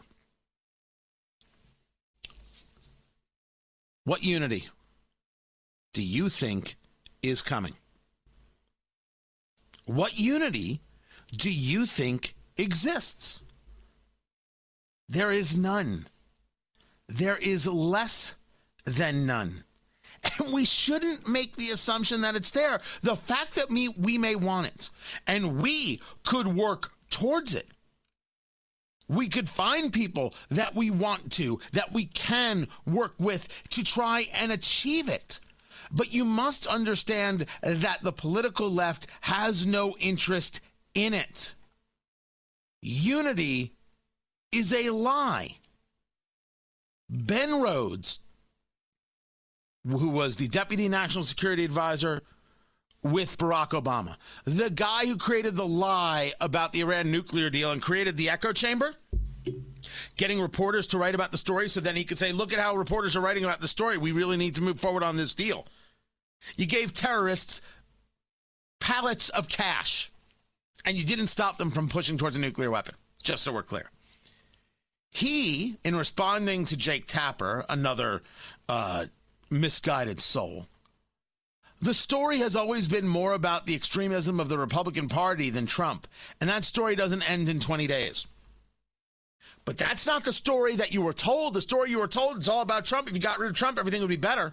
What 4.04 4.22
unity? 4.22 4.68
do 5.96 6.02
you 6.02 6.28
think 6.28 6.76
is 7.22 7.40
coming? 7.40 7.72
What 9.86 10.20
unity 10.20 10.82
do 11.34 11.50
you 11.50 11.86
think 11.86 12.34
exists? 12.58 13.44
There 15.08 15.30
is 15.30 15.56
none. 15.56 16.06
There 17.08 17.36
is 17.36 17.66
less 17.66 18.34
than 18.84 19.26
none. 19.26 19.64
And 20.38 20.52
we 20.52 20.64
shouldn't 20.64 21.28
make 21.28 21.56
the 21.56 21.70
assumption 21.70 22.22
that 22.22 22.34
it's 22.34 22.50
there. 22.50 22.80
The 23.02 23.16
fact 23.16 23.54
that 23.54 23.68
we, 23.70 23.88
we 23.88 24.18
may 24.18 24.34
want 24.34 24.66
it 24.66 24.90
and 25.26 25.62
we 25.62 26.00
could 26.24 26.48
work 26.48 26.92
towards 27.10 27.54
it. 27.54 27.68
We 29.08 29.28
could 29.28 29.48
find 29.48 29.92
people 29.92 30.34
that 30.50 30.74
we 30.74 30.90
want 30.90 31.30
to, 31.32 31.60
that 31.72 31.92
we 31.92 32.06
can 32.06 32.66
work 32.86 33.14
with 33.18 33.46
to 33.70 33.84
try 33.84 34.24
and 34.34 34.50
achieve 34.50 35.08
it. 35.08 35.38
But 35.92 36.12
you 36.12 36.24
must 36.24 36.66
understand 36.66 37.46
that 37.62 38.02
the 38.02 38.12
political 38.12 38.68
left 38.68 39.06
has 39.20 39.64
no 39.64 39.94
interest 40.00 40.60
in 40.94 41.14
it. 41.14 41.54
Unity 42.82 43.75
is 44.52 44.72
a 44.72 44.90
lie. 44.90 45.56
Ben 47.08 47.60
Rhodes, 47.60 48.20
who 49.88 50.08
was 50.08 50.36
the 50.36 50.48
deputy 50.48 50.88
national 50.88 51.24
security 51.24 51.64
advisor 51.64 52.22
with 53.02 53.38
Barack 53.38 53.70
Obama, 53.70 54.16
the 54.44 54.70
guy 54.70 55.06
who 55.06 55.16
created 55.16 55.54
the 55.54 55.66
lie 55.66 56.32
about 56.40 56.72
the 56.72 56.80
Iran 56.80 57.10
nuclear 57.10 57.50
deal 57.50 57.70
and 57.70 57.80
created 57.80 58.16
the 58.16 58.30
echo 58.30 58.52
chamber, 58.52 58.94
getting 60.16 60.40
reporters 60.40 60.88
to 60.88 60.98
write 60.98 61.14
about 61.14 61.30
the 61.30 61.38
story 61.38 61.68
so 61.68 61.80
then 61.80 61.94
he 61.94 62.04
could 62.04 62.18
say, 62.18 62.32
look 62.32 62.52
at 62.52 62.58
how 62.58 62.74
reporters 62.74 63.14
are 63.14 63.20
writing 63.20 63.44
about 63.44 63.60
the 63.60 63.68
story. 63.68 63.96
We 63.96 64.10
really 64.10 64.36
need 64.36 64.56
to 64.56 64.62
move 64.62 64.80
forward 64.80 65.04
on 65.04 65.16
this 65.16 65.34
deal. 65.34 65.66
You 66.56 66.66
gave 66.66 66.92
terrorists 66.92 67.60
pallets 68.80 69.28
of 69.30 69.48
cash, 69.48 70.10
and 70.84 70.96
you 70.96 71.04
didn't 71.04 71.28
stop 71.28 71.56
them 71.58 71.70
from 71.70 71.88
pushing 71.88 72.18
towards 72.18 72.36
a 72.36 72.40
nuclear 72.40 72.70
weapon, 72.70 72.94
just 73.22 73.42
so 73.42 73.52
we're 73.52 73.62
clear. 73.62 73.90
He, 75.16 75.78
in 75.82 75.96
responding 75.96 76.66
to 76.66 76.76
Jake 76.76 77.06
Tapper, 77.06 77.64
another 77.70 78.20
uh, 78.68 79.06
misguided 79.48 80.20
soul, 80.20 80.66
the 81.80 81.94
story 81.94 82.36
has 82.40 82.54
always 82.54 82.86
been 82.86 83.08
more 83.08 83.32
about 83.32 83.64
the 83.64 83.74
extremism 83.74 84.38
of 84.38 84.50
the 84.50 84.58
Republican 84.58 85.08
Party 85.08 85.48
than 85.48 85.64
Trump, 85.64 86.06
and 86.38 86.50
that 86.50 86.64
story 86.64 86.96
doesn't 86.96 87.30
end 87.30 87.48
in 87.48 87.60
20 87.60 87.86
days. 87.86 88.26
But 89.64 89.78
that's 89.78 90.06
not 90.06 90.22
the 90.22 90.34
story 90.34 90.76
that 90.76 90.92
you 90.92 91.00
were 91.00 91.14
told. 91.14 91.54
The 91.54 91.62
story 91.62 91.88
you 91.88 92.00
were 92.00 92.08
told 92.08 92.36
is 92.36 92.48
all 92.50 92.60
about 92.60 92.84
Trump. 92.84 93.08
If 93.08 93.14
you 93.14 93.20
got 93.20 93.38
rid 93.38 93.48
of 93.48 93.56
Trump, 93.56 93.78
everything 93.78 94.02
would 94.02 94.10
be 94.10 94.16
better. 94.16 94.52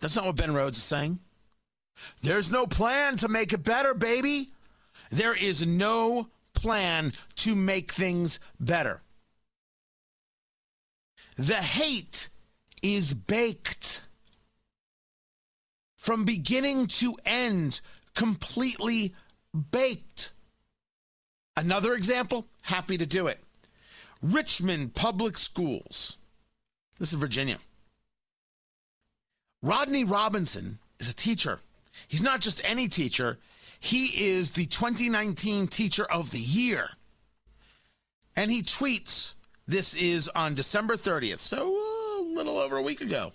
That's 0.00 0.14
not 0.14 0.26
what 0.26 0.36
Ben 0.36 0.54
Rhodes 0.54 0.76
is 0.76 0.84
saying. 0.84 1.18
There's 2.22 2.52
no 2.52 2.68
plan 2.68 3.16
to 3.16 3.26
make 3.26 3.52
it 3.52 3.64
better, 3.64 3.94
baby. 3.94 4.50
There 5.10 5.34
is 5.34 5.66
no 5.66 6.28
plan 6.54 7.14
to 7.38 7.56
make 7.56 7.92
things 7.92 8.38
better. 8.60 9.01
The 11.42 11.56
hate 11.56 12.28
is 12.82 13.14
baked. 13.14 14.02
from 15.96 16.24
beginning 16.24 16.86
to 16.86 17.16
end, 17.26 17.80
completely 18.14 19.12
baked. 19.72 20.30
Another 21.56 21.94
example, 21.94 22.46
happy 22.62 22.96
to 22.96 23.06
do 23.06 23.26
it. 23.26 23.40
Richmond 24.22 24.94
Public 24.94 25.36
Schools. 25.36 26.16
This 27.00 27.12
is 27.12 27.18
Virginia. 27.18 27.58
Rodney 29.62 30.04
Robinson 30.04 30.78
is 31.00 31.08
a 31.08 31.14
teacher. 31.14 31.58
He's 32.06 32.22
not 32.22 32.40
just 32.40 32.62
any 32.64 32.86
teacher, 32.86 33.38
he 33.80 34.28
is 34.30 34.52
the 34.52 34.66
2019 34.66 35.66
Teacher 35.66 36.04
of 36.04 36.30
the 36.30 36.38
Year. 36.38 36.90
And 38.36 38.48
he 38.48 38.62
tweets 38.62 39.34
this 39.66 39.94
is 39.94 40.28
on 40.28 40.54
December 40.54 40.96
30th, 40.96 41.38
so 41.38 41.74
uh, 41.74 42.22
a 42.22 42.34
little 42.34 42.58
over 42.58 42.76
a 42.76 42.82
week 42.82 43.00
ago. 43.00 43.32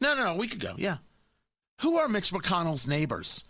No, 0.00 0.14
no, 0.14 0.24
no, 0.24 0.32
a 0.32 0.36
week 0.36 0.54
ago, 0.54 0.74
yeah. 0.76 0.98
Who 1.80 1.96
are 1.96 2.08
Mitch 2.08 2.32
McConnell's 2.32 2.88
neighbors? 2.88 3.44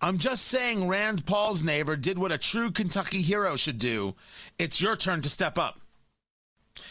I'm 0.00 0.18
just 0.18 0.46
saying 0.46 0.88
Rand 0.88 1.26
Paul's 1.26 1.62
neighbor 1.62 1.96
did 1.96 2.18
what 2.18 2.32
a 2.32 2.38
true 2.38 2.70
Kentucky 2.70 3.20
hero 3.20 3.56
should 3.56 3.78
do. 3.78 4.14
It's 4.58 4.80
your 4.80 4.96
turn 4.96 5.20
to 5.22 5.28
step 5.28 5.58
up. 5.58 5.80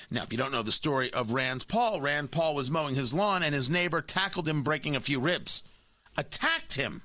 Now, 0.09 0.23
if 0.23 0.31
you 0.31 0.37
don't 0.37 0.51
know 0.51 0.63
the 0.63 0.71
story 0.71 1.11
of 1.13 1.33
Rand 1.33 1.67
Paul, 1.67 2.01
Rand 2.01 2.31
Paul 2.31 2.55
was 2.55 2.71
mowing 2.71 2.95
his 2.95 3.13
lawn 3.13 3.43
and 3.43 3.53
his 3.53 3.69
neighbor 3.69 4.01
tackled 4.01 4.47
him, 4.47 4.63
breaking 4.63 4.95
a 4.95 4.99
few 4.99 5.19
ribs, 5.19 5.63
attacked 6.17 6.73
him. 6.73 7.01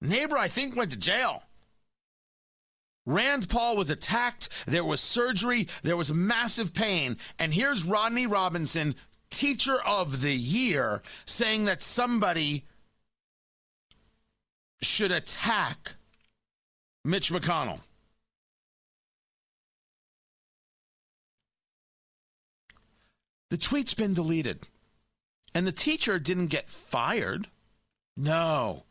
Neighbor, 0.00 0.36
I 0.36 0.48
think, 0.48 0.76
went 0.76 0.90
to 0.92 0.98
jail. 0.98 1.44
Rand 3.06 3.48
Paul 3.48 3.76
was 3.76 3.90
attacked. 3.90 4.48
There 4.66 4.84
was 4.84 5.00
surgery. 5.00 5.68
There 5.82 5.96
was 5.96 6.12
massive 6.12 6.72
pain. 6.72 7.18
And 7.38 7.52
here's 7.52 7.84
Rodney 7.84 8.26
Robinson, 8.26 8.94
teacher 9.30 9.76
of 9.84 10.22
the 10.22 10.34
year, 10.34 11.02
saying 11.24 11.66
that 11.66 11.82
somebody 11.82 12.64
should 14.80 15.12
attack 15.12 15.96
Mitch 17.04 17.30
McConnell. 17.30 17.80
The 23.50 23.58
tweet's 23.58 23.94
been 23.94 24.14
deleted. 24.14 24.68
And 25.54 25.66
the 25.66 25.72
teacher 25.72 26.18
didn't 26.18 26.48
get 26.48 26.68
fired. 26.68 27.46
No. 28.16 28.84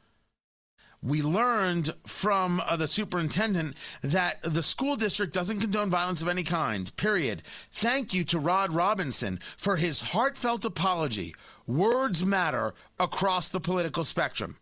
We 1.03 1.21
learned 1.21 1.93
from 2.07 2.61
uh, 2.61 2.77
the 2.77 2.87
superintendent 2.87 3.75
that 4.03 4.41
the 4.41 4.63
school 4.63 4.95
district 4.95 5.33
doesn't 5.33 5.59
condone 5.59 5.89
violence 5.89 6.21
of 6.21 6.29
any 6.29 6.43
kind, 6.43 6.95
period. 6.95 7.41
Thank 7.71 8.13
you 8.13 8.23
to 8.25 8.39
Rod 8.39 8.71
Robinson 8.71 9.41
for 9.57 9.75
his 9.75 9.99
heartfelt 9.99 10.63
apology. 10.63 11.35
Words 11.67 12.25
matter 12.25 12.73
across 12.99 13.49
the 13.49 13.59
political 13.59 14.05
spectrum. 14.05 14.55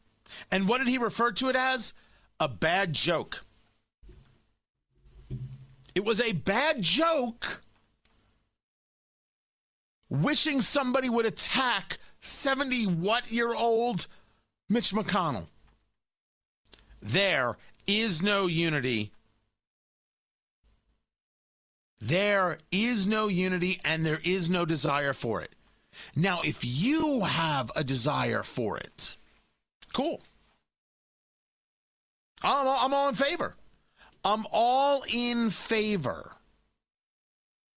And 0.51 0.67
what 0.67 0.79
did 0.79 0.87
he 0.87 0.97
refer 0.97 1.31
to 1.33 1.49
it 1.49 1.55
as? 1.55 1.93
A 2.39 2.47
bad 2.47 2.93
joke. 2.93 3.45
It 5.93 6.03
was 6.03 6.19
a 6.19 6.31
bad 6.31 6.81
joke 6.81 7.61
wishing 10.09 10.59
somebody 10.61 11.07
would 11.07 11.25
attack 11.27 11.99
70 12.19 12.85
what 12.87 13.31
year 13.31 13.53
old 13.53 14.07
Mitch 14.67 14.91
McConnell. 14.91 15.45
There 17.01 17.57
is 17.87 18.21
no 18.21 18.47
unity. 18.47 19.11
There 21.99 22.57
is 22.71 23.05
no 23.05 23.27
unity 23.27 23.79
and 23.83 24.05
there 24.05 24.21
is 24.23 24.49
no 24.49 24.65
desire 24.65 25.13
for 25.13 25.41
it. 25.41 25.53
Now, 26.15 26.41
if 26.43 26.63
you 26.63 27.21
have 27.21 27.71
a 27.75 27.83
desire 27.83 28.43
for 28.43 28.77
it, 28.77 29.17
cool. 29.93 30.21
I'm, 32.43 32.67
I'm 32.67 32.93
all 32.93 33.09
in 33.09 33.15
favor. 33.15 33.55
I'm 34.23 34.45
all 34.51 35.03
in 35.11 35.49
favor 35.49 36.33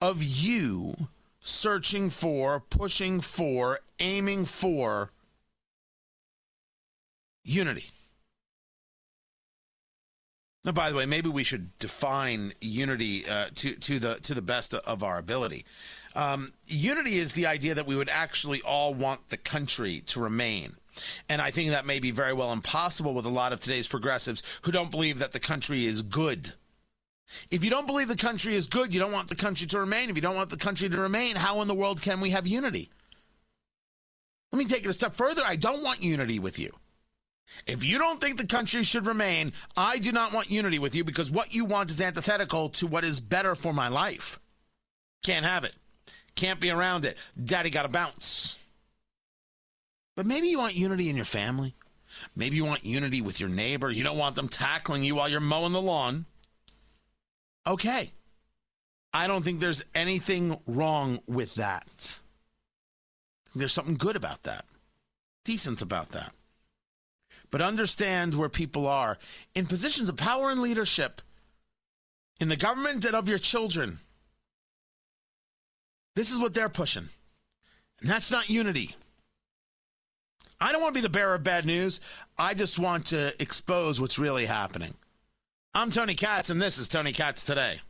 of 0.00 0.22
you 0.22 0.94
searching 1.40 2.10
for, 2.10 2.60
pushing 2.60 3.20
for, 3.20 3.80
aiming 3.98 4.44
for 4.44 5.10
unity. 7.44 7.90
Now, 10.64 10.72
by 10.72 10.90
the 10.90 10.96
way, 10.96 11.04
maybe 11.04 11.28
we 11.28 11.44
should 11.44 11.78
define 11.78 12.54
unity 12.60 13.28
uh, 13.28 13.48
to 13.56 13.74
to 13.74 13.98
the 13.98 14.14
to 14.20 14.34
the 14.34 14.42
best 14.42 14.72
of 14.74 15.02
our 15.02 15.18
ability. 15.18 15.64
Um, 16.14 16.52
unity 16.66 17.18
is 17.18 17.32
the 17.32 17.46
idea 17.46 17.74
that 17.74 17.86
we 17.86 17.96
would 17.96 18.08
actually 18.08 18.62
all 18.62 18.94
want 18.94 19.28
the 19.28 19.36
country 19.36 20.00
to 20.06 20.20
remain. 20.20 20.74
And 21.28 21.42
I 21.42 21.50
think 21.50 21.70
that 21.70 21.86
may 21.86 21.98
be 21.98 22.12
very 22.12 22.32
well 22.32 22.52
impossible 22.52 23.14
with 23.14 23.26
a 23.26 23.30
lot 23.30 23.52
of 23.52 23.58
today's 23.58 23.88
progressives 23.88 24.42
who 24.62 24.70
don't 24.70 24.92
believe 24.92 25.18
that 25.18 25.32
the 25.32 25.40
country 25.40 25.86
is 25.86 26.02
good. 26.02 26.52
If 27.50 27.64
you 27.64 27.70
don't 27.70 27.86
believe 27.86 28.06
the 28.06 28.16
country 28.16 28.54
is 28.54 28.68
good, 28.68 28.94
you 28.94 29.00
don't 29.00 29.10
want 29.12 29.28
the 29.28 29.34
country 29.34 29.66
to 29.66 29.80
remain. 29.80 30.08
If 30.08 30.14
you 30.14 30.22
don't 30.22 30.36
want 30.36 30.50
the 30.50 30.56
country 30.56 30.88
to 30.88 31.00
remain, 31.00 31.34
how 31.36 31.62
in 31.62 31.68
the 31.68 31.74
world 31.74 32.00
can 32.00 32.20
we 32.20 32.30
have 32.30 32.46
unity? 32.46 32.90
Let 34.52 34.58
me 34.58 34.66
take 34.66 34.84
it 34.84 34.88
a 34.88 34.92
step 34.92 35.16
further. 35.16 35.42
I 35.44 35.56
don't 35.56 35.82
want 35.82 36.02
unity 36.02 36.38
with 36.38 36.60
you. 36.60 36.70
If 37.66 37.84
you 37.84 37.98
don't 37.98 38.20
think 38.20 38.36
the 38.36 38.46
country 38.46 38.82
should 38.82 39.06
remain, 39.06 39.52
I 39.76 39.98
do 39.98 40.12
not 40.12 40.32
want 40.32 40.50
unity 40.50 40.78
with 40.78 40.94
you 40.94 41.04
because 41.04 41.30
what 41.30 41.54
you 41.54 41.64
want 41.64 41.90
is 41.90 42.00
antithetical 42.00 42.68
to 42.70 42.86
what 42.86 43.04
is 43.04 43.20
better 43.20 43.54
for 43.54 43.72
my 43.72 43.88
life. 43.88 44.40
Can't 45.22 45.46
have 45.46 45.64
it. 45.64 45.74
Can't 46.34 46.60
be 46.60 46.70
around 46.70 47.04
it. 47.04 47.16
Daddy 47.42 47.70
got 47.70 47.82
to 47.82 47.88
bounce. 47.88 48.58
But 50.16 50.26
maybe 50.26 50.48
you 50.48 50.58
want 50.58 50.74
unity 50.74 51.08
in 51.08 51.16
your 51.16 51.24
family. 51.24 51.74
Maybe 52.36 52.56
you 52.56 52.64
want 52.64 52.84
unity 52.84 53.20
with 53.20 53.40
your 53.40 53.48
neighbor. 53.48 53.90
You 53.90 54.04
don't 54.04 54.18
want 54.18 54.36
them 54.36 54.48
tackling 54.48 55.02
you 55.02 55.16
while 55.16 55.28
you're 55.28 55.40
mowing 55.40 55.72
the 55.72 55.82
lawn. 55.82 56.26
Okay. 57.66 58.12
I 59.12 59.26
don't 59.26 59.44
think 59.44 59.60
there's 59.60 59.84
anything 59.94 60.58
wrong 60.66 61.20
with 61.26 61.54
that. 61.54 62.20
There's 63.54 63.72
something 63.72 63.96
good 63.96 64.16
about 64.16 64.42
that, 64.42 64.64
decent 65.44 65.80
about 65.80 66.10
that. 66.10 66.32
But 67.54 67.62
understand 67.62 68.34
where 68.34 68.48
people 68.48 68.88
are 68.88 69.16
in 69.54 69.66
positions 69.66 70.08
of 70.08 70.16
power 70.16 70.50
and 70.50 70.60
leadership 70.60 71.22
in 72.40 72.48
the 72.48 72.56
government 72.56 73.04
and 73.04 73.14
of 73.14 73.28
your 73.28 73.38
children. 73.38 73.98
This 76.16 76.32
is 76.32 76.40
what 76.40 76.52
they're 76.52 76.68
pushing. 76.68 77.10
And 78.00 78.10
that's 78.10 78.32
not 78.32 78.50
unity. 78.50 78.96
I 80.60 80.72
don't 80.72 80.82
want 80.82 80.96
to 80.96 81.00
be 81.00 81.06
the 81.06 81.08
bearer 81.08 81.36
of 81.36 81.44
bad 81.44 81.64
news. 81.64 82.00
I 82.36 82.54
just 82.54 82.80
want 82.80 83.06
to 83.06 83.32
expose 83.40 84.00
what's 84.00 84.18
really 84.18 84.46
happening. 84.46 84.94
I'm 85.74 85.92
Tony 85.92 86.14
Katz, 86.14 86.50
and 86.50 86.60
this 86.60 86.76
is 86.76 86.88
Tony 86.88 87.12
Katz 87.12 87.44
Today. 87.44 87.82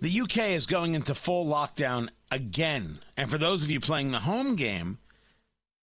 The 0.00 0.22
UK 0.22 0.38
is 0.52 0.64
going 0.64 0.94
into 0.94 1.14
full 1.14 1.44
lockdown 1.44 2.08
again. 2.30 2.98
And 3.16 3.30
for 3.30 3.38
those 3.38 3.62
of 3.64 3.70
you 3.70 3.80
playing 3.80 4.10
the 4.10 4.20
home 4.20 4.56
game, 4.56 4.98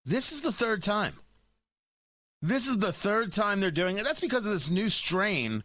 this 0.06 0.32
is 0.32 0.42
the 0.42 0.52
third 0.52 0.82
time. 0.82 1.14
This 2.42 2.68
is 2.68 2.78
the 2.78 2.94
third 2.94 3.32
time 3.32 3.60
they're 3.60 3.72
doing 3.72 3.98
it. 3.98 4.04
That's 4.04 4.20
because 4.20 4.46
of 4.46 4.52
this 4.52 4.70
new 4.70 4.90
strain 4.90 5.64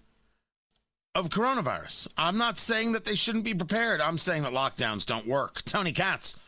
of 1.15 1.29
coronavirus. 1.29 2.09
I'm 2.17 2.39
not 2.39 2.57
saying 2.57 2.93
that 2.93 3.05
they 3.05 3.15
shouldn't 3.15 3.45
be 3.45 3.55
prepared. 3.55 4.01
I'm 4.01 4.19
saying 4.19 4.45
that 4.45 4.53
lockdowns 4.53 5.05
don't 5.05 5.27
work. 5.27 5.63
Tony 5.65 5.93
Katz. 5.93 6.39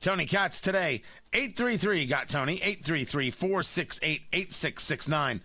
Tony 0.00 0.24
Katz 0.24 0.60
today. 0.60 1.02
833 1.32 2.06
got 2.06 2.28
Tony. 2.28 2.54
833 2.54 3.30
468 3.30 4.22
8669. 4.32 5.42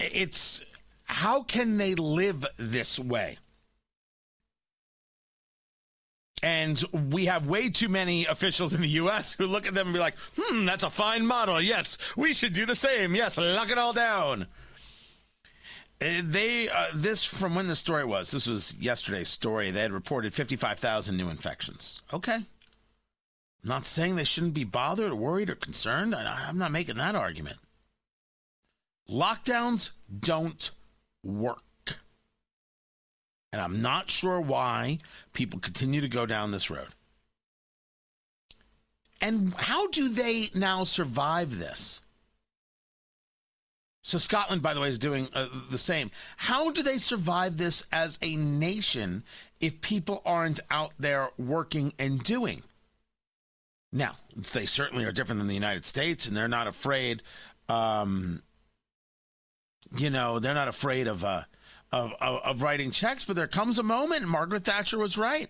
It's 0.00 0.64
how 1.04 1.42
can 1.42 1.76
they 1.76 1.94
live 1.94 2.44
this 2.56 2.98
way? 2.98 3.38
And 6.42 6.82
we 7.10 7.26
have 7.26 7.46
way 7.46 7.70
too 7.70 7.88
many 7.88 8.26
officials 8.26 8.74
in 8.74 8.82
the 8.82 8.88
U.S. 8.88 9.32
who 9.32 9.46
look 9.46 9.66
at 9.66 9.74
them 9.74 9.88
and 9.88 9.94
be 9.94 10.00
like, 10.00 10.16
hmm, 10.36 10.66
that's 10.66 10.82
a 10.82 10.90
fine 10.90 11.24
model. 11.24 11.60
Yes, 11.60 11.98
we 12.16 12.32
should 12.32 12.52
do 12.52 12.66
the 12.66 12.74
same. 12.74 13.14
Yes, 13.14 13.38
lock 13.38 13.70
it 13.70 13.78
all 13.78 13.92
down. 13.92 14.48
Uh, 16.02 16.20
they, 16.24 16.68
uh, 16.68 16.86
this 16.94 17.22
from 17.22 17.54
when 17.54 17.68
the 17.68 17.76
story 17.76 18.04
was, 18.04 18.32
this 18.32 18.48
was 18.48 18.74
yesterday's 18.80 19.28
story. 19.28 19.70
They 19.70 19.82
had 19.82 19.92
reported 19.92 20.34
55,000 20.34 21.16
new 21.16 21.28
infections. 21.28 22.00
Okay. 22.12 22.34
I'm 22.34 22.44
not 23.68 23.86
saying 23.86 24.16
they 24.16 24.24
shouldn't 24.24 24.54
be 24.54 24.64
bothered 24.64 25.12
or 25.12 25.14
worried 25.14 25.48
or 25.48 25.54
concerned. 25.54 26.12
I, 26.12 26.46
I'm 26.48 26.58
not 26.58 26.72
making 26.72 26.96
that 26.96 27.14
argument. 27.14 27.58
Lockdowns 29.08 29.90
don't 30.20 30.72
work. 31.22 31.62
And 33.52 33.60
I'm 33.60 33.82
not 33.82 34.10
sure 34.10 34.40
why 34.40 34.98
people 35.32 35.60
continue 35.60 36.00
to 36.00 36.08
go 36.08 36.24
down 36.24 36.50
this 36.50 36.70
road. 36.70 36.88
And 39.20 39.54
how 39.54 39.86
do 39.88 40.08
they 40.08 40.46
now 40.54 40.84
survive 40.84 41.58
this? 41.58 42.00
So 44.02 44.18
Scotland, 44.18 44.62
by 44.62 44.74
the 44.74 44.80
way, 44.80 44.88
is 44.88 44.98
doing 44.98 45.28
uh, 45.32 45.46
the 45.70 45.78
same. 45.78 46.10
How 46.36 46.72
do 46.72 46.82
they 46.82 46.98
survive 46.98 47.56
this 47.56 47.84
as 47.92 48.18
a 48.20 48.34
nation 48.34 49.22
if 49.60 49.80
people 49.80 50.22
aren't 50.24 50.58
out 50.70 50.90
there 50.98 51.28
working 51.38 51.92
and 52.00 52.20
doing? 52.22 52.64
Now, 53.92 54.16
they 54.34 54.66
certainly 54.66 55.04
are 55.04 55.12
different 55.12 55.38
than 55.38 55.46
the 55.46 55.54
United 55.54 55.84
States, 55.84 56.26
and 56.26 56.36
they're 56.36 56.48
not 56.48 56.66
afraid. 56.66 57.22
Um, 57.68 58.42
you 59.96 60.10
know, 60.10 60.40
they're 60.40 60.54
not 60.54 60.68
afraid 60.68 61.06
of, 61.06 61.24
uh, 61.24 61.42
of, 61.92 62.14
of 62.20 62.40
of 62.42 62.62
writing 62.62 62.90
checks. 62.90 63.24
But 63.24 63.36
there 63.36 63.46
comes 63.46 63.78
a 63.78 63.82
moment. 63.82 64.26
Margaret 64.26 64.64
Thatcher 64.64 64.98
was 64.98 65.18
right. 65.18 65.48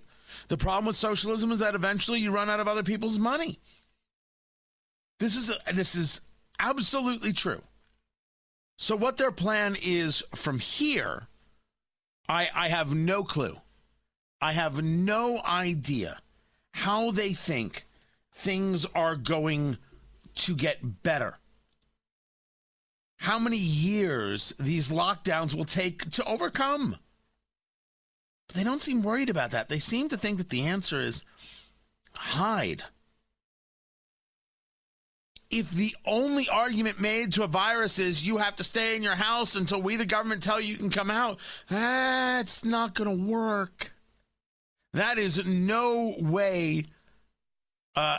The 0.48 0.56
problem 0.56 0.86
with 0.86 0.96
socialism 0.96 1.52
is 1.52 1.60
that 1.60 1.74
eventually 1.74 2.20
you 2.20 2.30
run 2.30 2.50
out 2.50 2.60
of 2.60 2.68
other 2.68 2.82
people's 2.82 3.18
money. 3.18 3.58
This 5.18 5.36
is 5.36 5.50
a, 5.50 5.74
this 5.74 5.94
is 5.94 6.20
absolutely 6.58 7.32
true. 7.32 7.62
So 8.76 8.96
what 8.96 9.16
their 9.16 9.30
plan 9.30 9.76
is 9.82 10.24
from 10.34 10.58
here, 10.58 11.28
I 12.28 12.48
I 12.54 12.68
have 12.68 12.94
no 12.94 13.22
clue. 13.22 13.54
I 14.40 14.52
have 14.52 14.82
no 14.82 15.40
idea 15.44 16.20
how 16.72 17.12
they 17.12 17.32
think 17.32 17.84
things 18.34 18.84
are 18.86 19.14
going 19.14 19.78
to 20.34 20.56
get 20.56 21.02
better. 21.02 21.38
How 23.22 23.38
many 23.38 23.56
years 23.56 24.52
these 24.58 24.88
lockdowns 24.88 25.54
will 25.54 25.64
take 25.64 26.10
to 26.10 26.24
overcome. 26.24 26.96
But 28.48 28.56
they 28.56 28.64
don't 28.64 28.82
seem 28.82 29.04
worried 29.04 29.30
about 29.30 29.52
that. 29.52 29.68
They 29.68 29.78
seem 29.78 30.08
to 30.08 30.16
think 30.16 30.38
that 30.38 30.50
the 30.50 30.62
answer 30.62 31.00
is 31.00 31.24
hide. 32.16 32.82
If 35.50 35.70
the 35.70 35.94
only 36.04 36.48
argument 36.48 37.00
made 37.00 37.34
to 37.34 37.44
a 37.44 37.46
virus 37.46 38.00
is 38.00 38.26
you 38.26 38.38
have 38.38 38.56
to 38.56 38.64
stay 38.64 38.96
in 38.96 39.04
your 39.04 39.14
house 39.14 39.54
until 39.54 39.80
we, 39.80 39.94
the 39.94 40.04
government, 40.04 40.42
tell 40.42 40.60
you 40.60 40.72
you 40.72 40.76
can 40.76 40.90
come 40.90 41.08
out, 41.08 41.38
that's 41.68 42.64
not 42.64 42.94
going 42.94 43.08
to 43.08 43.24
work. 43.24 43.92
That 44.94 45.18
is 45.18 45.46
no 45.46 46.12
way 46.18 46.86
uh, 47.94 48.18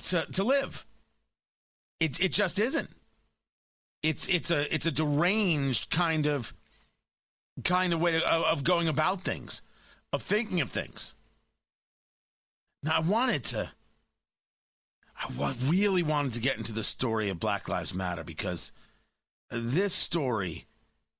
to, 0.00 0.26
to 0.32 0.42
live. 0.42 0.84
It, 2.00 2.18
it 2.18 2.32
just 2.32 2.58
isn't. 2.58 2.90
It's 4.08 4.28
it's 4.28 4.50
a 4.50 4.72
it's 4.72 4.86
a 4.86 4.92
deranged 4.92 5.90
kind 5.90 6.26
of 6.26 6.54
kind 7.64 7.92
of 7.92 8.00
way 8.00 8.16
of, 8.16 8.22
of 8.22 8.64
going 8.64 8.88
about 8.88 9.22
things, 9.22 9.62
of 10.12 10.22
thinking 10.22 10.60
of 10.60 10.70
things. 10.70 11.14
Now 12.82 12.96
I 12.96 13.00
wanted 13.00 13.44
to. 13.44 13.70
I 15.18 15.54
really 15.66 16.02
wanted 16.02 16.32
to 16.34 16.40
get 16.40 16.58
into 16.58 16.72
the 16.72 16.84
story 16.84 17.30
of 17.30 17.40
Black 17.40 17.68
Lives 17.68 17.94
Matter 17.94 18.22
because 18.22 18.70
this 19.50 19.94
story 19.94 20.66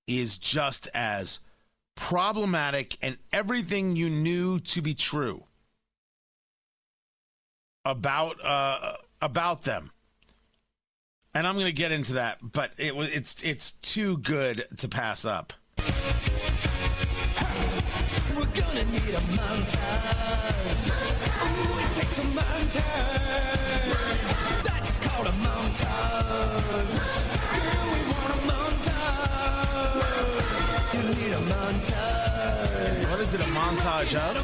is 0.06 0.38
just 0.38 0.88
as 0.94 1.40
problematic 1.94 2.98
and 3.02 3.16
everything 3.32 3.96
you 3.96 4.10
knew 4.10 4.60
to 4.60 4.82
be 4.82 4.94
true 4.94 5.44
about 7.84 8.36
uh, 8.44 8.96
about 9.20 9.62
them. 9.62 9.90
And 11.36 11.46
I'm 11.46 11.52
going 11.56 11.66
to 11.66 11.72
get 11.72 11.92
into 11.92 12.14
that, 12.14 12.38
but 12.40 12.70
it 12.78 12.96
was 12.96 13.14
it's 13.14 13.42
it's 13.42 13.72
too 13.72 14.16
good 14.18 14.64
to 14.78 14.88
pass 14.88 15.26
up. 15.26 15.52
We're 18.34 18.46
gonna 18.54 18.84
need 18.86 19.12
a 19.12 19.20
montage. 19.36 19.76
Ooh, 21.44 21.78
it 21.78 21.92
takes 21.92 22.16
a 22.16 22.22
montage. 22.22 22.72
That's 24.64 24.94
called 25.06 25.26
a 25.26 25.32
montage. 25.32 26.88
Girl, 27.52 27.84
we 27.92 28.00
want 28.14 28.32
a 28.32 28.38
montage. 28.48 28.94
You 30.94 31.02
need 31.02 31.32
a 31.34 31.40
montage. 31.52 33.10
What 33.10 33.20
is 33.20 33.34
it 33.34 33.42
a 33.42 33.50
montage 33.52 34.14
of? 34.14 34.36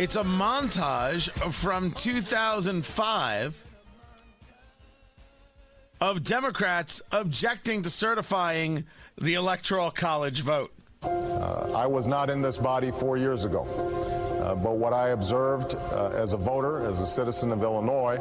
It's 0.00 0.14
a 0.14 0.22
montage 0.22 1.28
from 1.52 1.90
2005 1.90 3.64
of 6.00 6.22
Democrats 6.22 7.02
objecting 7.12 7.82
to 7.82 7.90
certifying 7.90 8.84
the 9.20 9.34
Electoral 9.34 9.90
College 9.90 10.40
vote. 10.40 10.72
Uh, 11.02 11.72
I 11.74 11.86
was 11.86 12.06
not 12.06 12.30
in 12.30 12.40
this 12.40 12.56
body 12.58 12.90
four 12.90 13.16
years 13.16 13.44
ago, 13.44 13.64
uh, 14.42 14.54
but 14.54 14.76
what 14.78 14.92
I 14.92 15.10
observed 15.10 15.74
uh, 15.74 16.10
as 16.14 16.32
a 16.32 16.36
voter, 16.38 16.86
as 16.86 17.00
a 17.00 17.06
citizen 17.06 17.52
of 17.52 17.62
Illinois, 17.62 18.18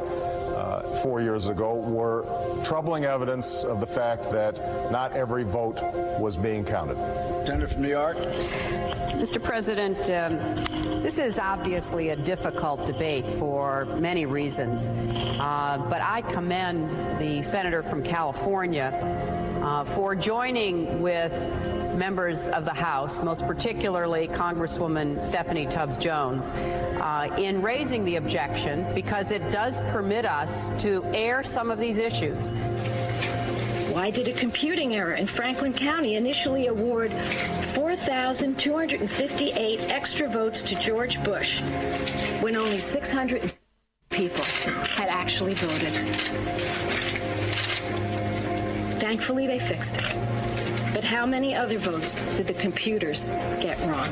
uh, 0.59 0.81
four 1.01 1.21
years 1.21 1.47
ago 1.47 1.77
were 1.77 2.25
troubling 2.65 3.05
evidence 3.05 3.63
of 3.63 3.79
the 3.79 3.87
fact 3.87 4.29
that 4.31 4.59
not 4.91 5.13
every 5.13 5.43
vote 5.43 5.77
was 6.19 6.37
being 6.37 6.65
counted. 6.65 6.97
Senator 7.45 7.67
from 7.67 7.81
New 7.81 7.89
York. 7.89 8.17
Mr. 8.17 9.41
President, 9.41 9.97
um, 10.09 10.37
this 11.01 11.17
is 11.17 11.39
obviously 11.39 12.09
a 12.09 12.15
difficult 12.15 12.85
debate 12.85 13.25
for 13.25 13.85
many 13.85 14.25
reasons, 14.25 14.91
uh, 15.39 15.83
but 15.89 16.01
I 16.01 16.21
commend 16.23 16.89
the 17.19 17.41
senator 17.41 17.81
from 17.81 18.03
California 18.03 18.91
uh, 19.61 19.85
for 19.85 20.13
joining 20.13 21.01
with 21.01 21.33
members 21.99 22.49
of 22.49 22.65
the 22.65 22.73
House, 22.73 23.21
most 23.21 23.45
particularly 23.45 24.27
Congresswoman 24.29 25.23
Stephanie 25.23 25.67
Tubbs 25.67 25.97
Jones, 25.97 26.53
uh, 26.53 27.35
in 27.37 27.61
raising 27.61 28.05
the 28.05 28.15
objection 28.15 28.87
because 28.95 29.31
it 29.31 29.51
does 29.51 29.81
permit 29.91 30.25
us 30.25 30.69
to 30.81 31.03
air 31.13 31.43
some 31.43 31.69
of 31.69 31.77
these 31.77 31.97
issues. 31.97 32.53
Why 33.91 34.11
did 34.11 34.29
a 34.29 34.33
computing 34.33 34.95
error 34.95 35.15
in 35.15 35.27
Franklin 35.27 35.73
County 35.73 36.15
initially 36.15 36.67
award 36.67 37.11
4,258 37.11 39.81
extra 39.81 40.29
votes 40.29 40.63
to 40.63 40.79
George 40.79 41.21
Bush 41.23 41.59
when 42.39 42.55
only 42.55 42.79
600 42.79 43.51
people 44.09 44.45
had 44.45 45.09
actually 45.09 45.55
voted? 45.55 45.91
Thankfully, 48.99 49.47
they 49.47 49.59
fixed 49.59 49.97
it. 49.97 50.38
But 50.99 51.07
how 51.07 51.25
many 51.25 51.55
other 51.55 51.77
votes 51.77 52.19
did 52.35 52.45
the 52.45 52.53
computers 52.55 53.29
get 53.61 53.79
wrong? 53.87 54.05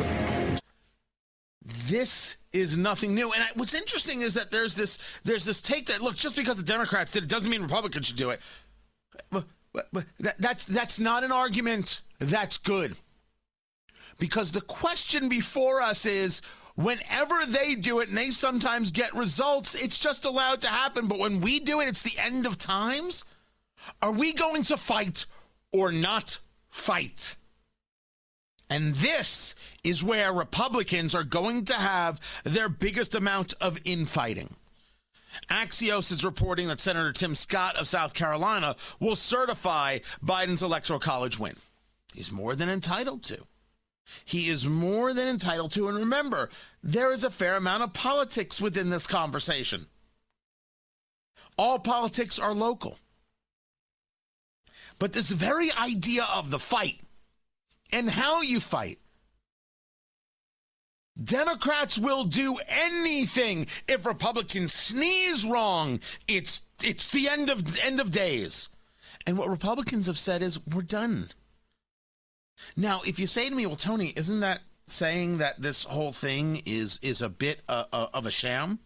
This 1.85 2.37
is 2.53 2.77
nothing 2.77 3.13
new. 3.13 3.29
And 3.33 3.43
I, 3.43 3.47
what's 3.55 3.73
interesting 3.73 4.21
is 4.21 4.35
that 4.35 4.51
there's 4.51 4.73
this 4.73 4.97
there's 5.25 5.43
this 5.43 5.61
take 5.61 5.87
that 5.87 5.99
look 5.99 6.15
just 6.15 6.37
because 6.37 6.55
the 6.55 6.63
Democrats 6.63 7.11
did 7.11 7.23
it 7.23 7.29
doesn't 7.29 7.51
mean 7.51 7.61
Republicans 7.61 8.07
should 8.07 8.15
do 8.15 8.29
it. 8.29 8.39
But, 9.29 9.43
but, 9.73 9.89
but 9.91 10.05
that, 10.21 10.35
that's 10.39 10.63
that's 10.63 10.97
not 10.97 11.25
an 11.25 11.33
argument. 11.33 12.03
That's 12.19 12.57
good. 12.57 12.95
Because 14.17 14.53
the 14.53 14.61
question 14.61 15.27
before 15.27 15.81
us 15.81 16.05
is 16.05 16.41
whenever 16.75 17.45
they 17.45 17.75
do 17.75 17.99
it 17.99 18.07
and 18.07 18.17
they 18.17 18.29
sometimes 18.29 18.91
get 18.91 19.13
results, 19.13 19.75
it's 19.75 19.99
just 19.99 20.23
allowed 20.23 20.61
to 20.61 20.69
happen. 20.69 21.07
But 21.07 21.19
when 21.19 21.41
we 21.41 21.59
do 21.59 21.81
it, 21.81 21.89
it's 21.89 22.01
the 22.01 22.17
end 22.17 22.45
of 22.45 22.57
times. 22.57 23.25
Are 24.01 24.13
we 24.13 24.31
going 24.31 24.63
to 24.63 24.77
fight 24.77 25.25
or 25.73 25.91
not 25.91 26.39
fight? 26.77 27.35
And 28.69 28.95
this 28.95 29.55
is 29.83 30.03
where 30.03 30.33
Republicans 30.33 31.15
are 31.15 31.23
going 31.23 31.65
to 31.65 31.73
have 31.73 32.19
their 32.43 32.69
biggest 32.69 33.15
amount 33.15 33.53
of 33.61 33.79
infighting. 33.85 34.55
Axios 35.49 36.11
is 36.11 36.25
reporting 36.25 36.67
that 36.67 36.79
Senator 36.79 37.11
Tim 37.11 37.35
Scott 37.35 37.75
of 37.75 37.87
South 37.87 38.13
Carolina 38.13 38.75
will 38.99 39.15
certify 39.15 39.99
Biden's 40.23 40.63
electoral 40.63 40.99
college 40.99 41.39
win. 41.39 41.55
He's 42.13 42.31
more 42.31 42.55
than 42.55 42.69
entitled 42.69 43.23
to. 43.25 43.45
He 44.25 44.49
is 44.49 44.65
more 44.65 45.13
than 45.13 45.27
entitled 45.27 45.71
to. 45.73 45.87
And 45.87 45.97
remember, 45.97 46.49
there 46.83 47.11
is 47.11 47.23
a 47.23 47.29
fair 47.29 47.55
amount 47.55 47.83
of 47.83 47.93
politics 47.93 48.59
within 48.61 48.89
this 48.89 49.05
conversation. 49.05 49.85
All 51.57 51.79
politics 51.79 52.39
are 52.39 52.53
local. 52.53 52.97
But 54.99 55.13
this 55.13 55.29
very 55.29 55.71
idea 55.71 56.25
of 56.33 56.49
the 56.49 56.59
fight 56.59 56.99
and 57.91 58.09
how 58.09 58.41
you 58.41 58.59
fight. 58.59 58.99
Democrats 61.21 61.97
will 61.97 62.25
do 62.25 62.57
anything 62.67 63.67
if 63.87 64.05
Republicans 64.05 64.73
sneeze 64.73 65.45
wrong. 65.45 65.99
It's 66.27 66.61
it's 66.83 67.09
the 67.09 67.27
end 67.27 67.49
of 67.49 67.79
end 67.79 67.99
of 67.99 68.11
days. 68.11 68.69
And 69.25 69.37
what 69.37 69.49
Republicans 69.49 70.07
have 70.07 70.19
said 70.19 70.41
is 70.41 70.59
we're 70.67 70.83
done. 70.83 71.29
Now, 72.75 73.01
if 73.05 73.19
you 73.19 73.27
say 73.27 73.49
to 73.49 73.55
me, 73.55 73.65
"Well, 73.65 73.75
Tony, 73.75 74.13
isn't 74.15 74.39
that 74.41 74.61
saying 74.85 75.39
that 75.39 75.61
this 75.61 75.83
whole 75.85 76.13
thing 76.13 76.61
is 76.65 76.99
is 77.01 77.21
a 77.21 77.29
bit 77.29 77.61
uh, 77.67 77.85
uh, 77.91 78.07
of 78.13 78.25
a 78.25 78.31
sham?" 78.31 78.79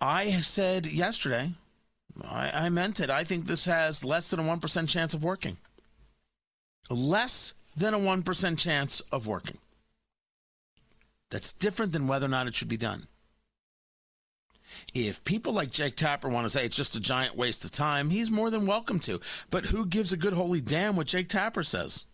I 0.00 0.30
said 0.40 0.86
yesterday, 0.86 1.52
I, 2.24 2.50
I 2.54 2.68
meant 2.70 3.00
it. 3.00 3.10
I 3.10 3.24
think 3.24 3.46
this 3.46 3.64
has 3.66 4.04
less 4.04 4.28
than 4.30 4.40
a 4.40 4.42
1% 4.42 4.88
chance 4.88 5.14
of 5.14 5.22
working. 5.22 5.56
Less 6.90 7.54
than 7.76 7.94
a 7.94 7.98
1% 7.98 8.58
chance 8.58 9.00
of 9.12 9.26
working. 9.26 9.58
That's 11.30 11.52
different 11.52 11.92
than 11.92 12.06
whether 12.06 12.26
or 12.26 12.30
not 12.30 12.46
it 12.46 12.54
should 12.54 12.68
be 12.68 12.76
done. 12.76 13.06
If 14.94 15.24
people 15.24 15.52
like 15.52 15.70
Jake 15.70 15.96
Tapper 15.96 16.28
want 16.28 16.44
to 16.44 16.50
say 16.50 16.64
it's 16.64 16.76
just 16.76 16.96
a 16.96 17.00
giant 17.00 17.36
waste 17.36 17.64
of 17.64 17.70
time, 17.70 18.10
he's 18.10 18.30
more 18.30 18.50
than 18.50 18.66
welcome 18.66 18.98
to. 19.00 19.20
But 19.50 19.66
who 19.66 19.86
gives 19.86 20.12
a 20.12 20.16
good 20.16 20.32
holy 20.32 20.60
damn 20.60 20.96
what 20.96 21.06
Jake 21.06 21.28
Tapper 21.28 21.62
says? 21.62 22.06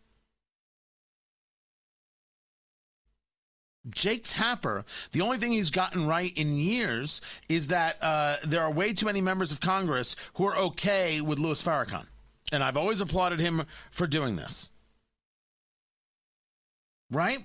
Jake 3.90 4.24
Tapper, 4.24 4.84
the 5.12 5.20
only 5.20 5.36
thing 5.36 5.52
he's 5.52 5.70
gotten 5.70 6.06
right 6.06 6.32
in 6.36 6.54
years 6.54 7.20
is 7.48 7.66
that 7.68 8.02
uh, 8.02 8.36
there 8.46 8.62
are 8.62 8.70
way 8.70 8.94
too 8.94 9.06
many 9.06 9.20
members 9.20 9.52
of 9.52 9.60
Congress 9.60 10.16
who 10.34 10.46
are 10.46 10.56
okay 10.56 11.20
with 11.20 11.38
Louis 11.38 11.62
Farrakhan. 11.62 12.06
And 12.52 12.62
I've 12.62 12.76
always 12.76 13.00
applauded 13.00 13.40
him 13.40 13.64
for 13.90 14.06
doing 14.06 14.36
this. 14.36 14.70
Right? 17.10 17.44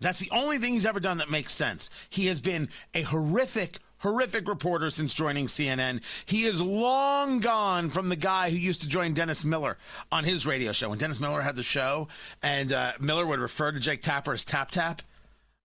That's 0.00 0.20
the 0.20 0.30
only 0.30 0.58
thing 0.58 0.74
he's 0.74 0.86
ever 0.86 1.00
done 1.00 1.18
that 1.18 1.30
makes 1.30 1.52
sense. 1.52 1.90
He 2.10 2.26
has 2.26 2.40
been 2.40 2.68
a 2.94 3.02
horrific, 3.02 3.78
horrific 3.98 4.46
reporter 4.46 4.90
since 4.90 5.14
joining 5.14 5.46
CNN. 5.46 6.02
He 6.26 6.44
is 6.44 6.60
long 6.60 7.40
gone 7.40 7.90
from 7.90 8.08
the 8.08 8.16
guy 8.16 8.50
who 8.50 8.56
used 8.56 8.82
to 8.82 8.88
join 8.88 9.14
Dennis 9.14 9.44
Miller 9.44 9.78
on 10.12 10.24
his 10.24 10.46
radio 10.46 10.72
show. 10.72 10.90
When 10.90 10.98
Dennis 10.98 11.20
Miller 11.20 11.40
had 11.40 11.56
the 11.56 11.62
show 11.62 12.08
and 12.42 12.72
uh, 12.72 12.92
Miller 13.00 13.26
would 13.26 13.40
refer 13.40 13.72
to 13.72 13.80
Jake 13.80 14.02
Tapper 14.02 14.32
as 14.32 14.44
Tap 14.44 14.70
Tap, 14.70 15.02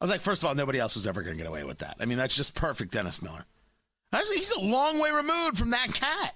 I 0.02 0.04
was 0.04 0.10
like, 0.10 0.22
first 0.22 0.42
of 0.42 0.48
all, 0.50 0.56
nobody 0.56 0.80
else 0.80 0.96
was 0.96 1.06
ever 1.06 1.22
going 1.22 1.38
to 1.38 1.44
get 1.44 1.48
away 1.48 1.64
with 1.64 1.78
that. 1.78 1.96
I 2.00 2.06
mean, 2.06 2.18
that's 2.18 2.36
just 2.36 2.56
perfect 2.56 2.92
Dennis 2.92 3.22
Miller. 3.22 3.46
He's 4.12 4.50
a 4.50 4.60
long 4.60 4.98
way 4.98 5.12
removed 5.12 5.60
from 5.60 5.70
that 5.70 5.94
cat. 5.94 6.34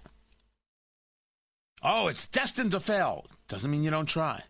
Oh, 1.82 2.08
it's 2.08 2.28
destined 2.28 2.71
to 2.71 2.80
fail. 2.80 3.25
Doesn't 3.47 3.71
mean 3.71 3.84
you 3.84 3.89
don't 3.89 4.06
try. 4.06 4.43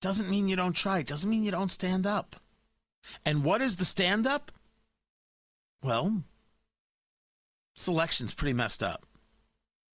Doesn't 0.00 0.30
mean 0.30 0.48
you 0.48 0.56
don't 0.56 0.72
try. 0.72 1.02
Doesn't 1.02 1.28
mean 1.28 1.44
you 1.44 1.50
don't 1.50 1.70
stand 1.70 2.06
up. 2.06 2.36
And 3.26 3.44
what 3.44 3.60
is 3.60 3.76
the 3.76 3.84
stand 3.84 4.26
up? 4.26 4.50
Well, 5.82 6.22
selection's 7.74 8.32
pretty 8.32 8.54
messed 8.54 8.82
up. 8.82 9.04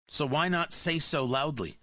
So 0.08 0.28
why 0.28 0.48
not 0.48 0.74
say 0.74 1.00
so 1.00 1.26
loudly? 1.26 1.78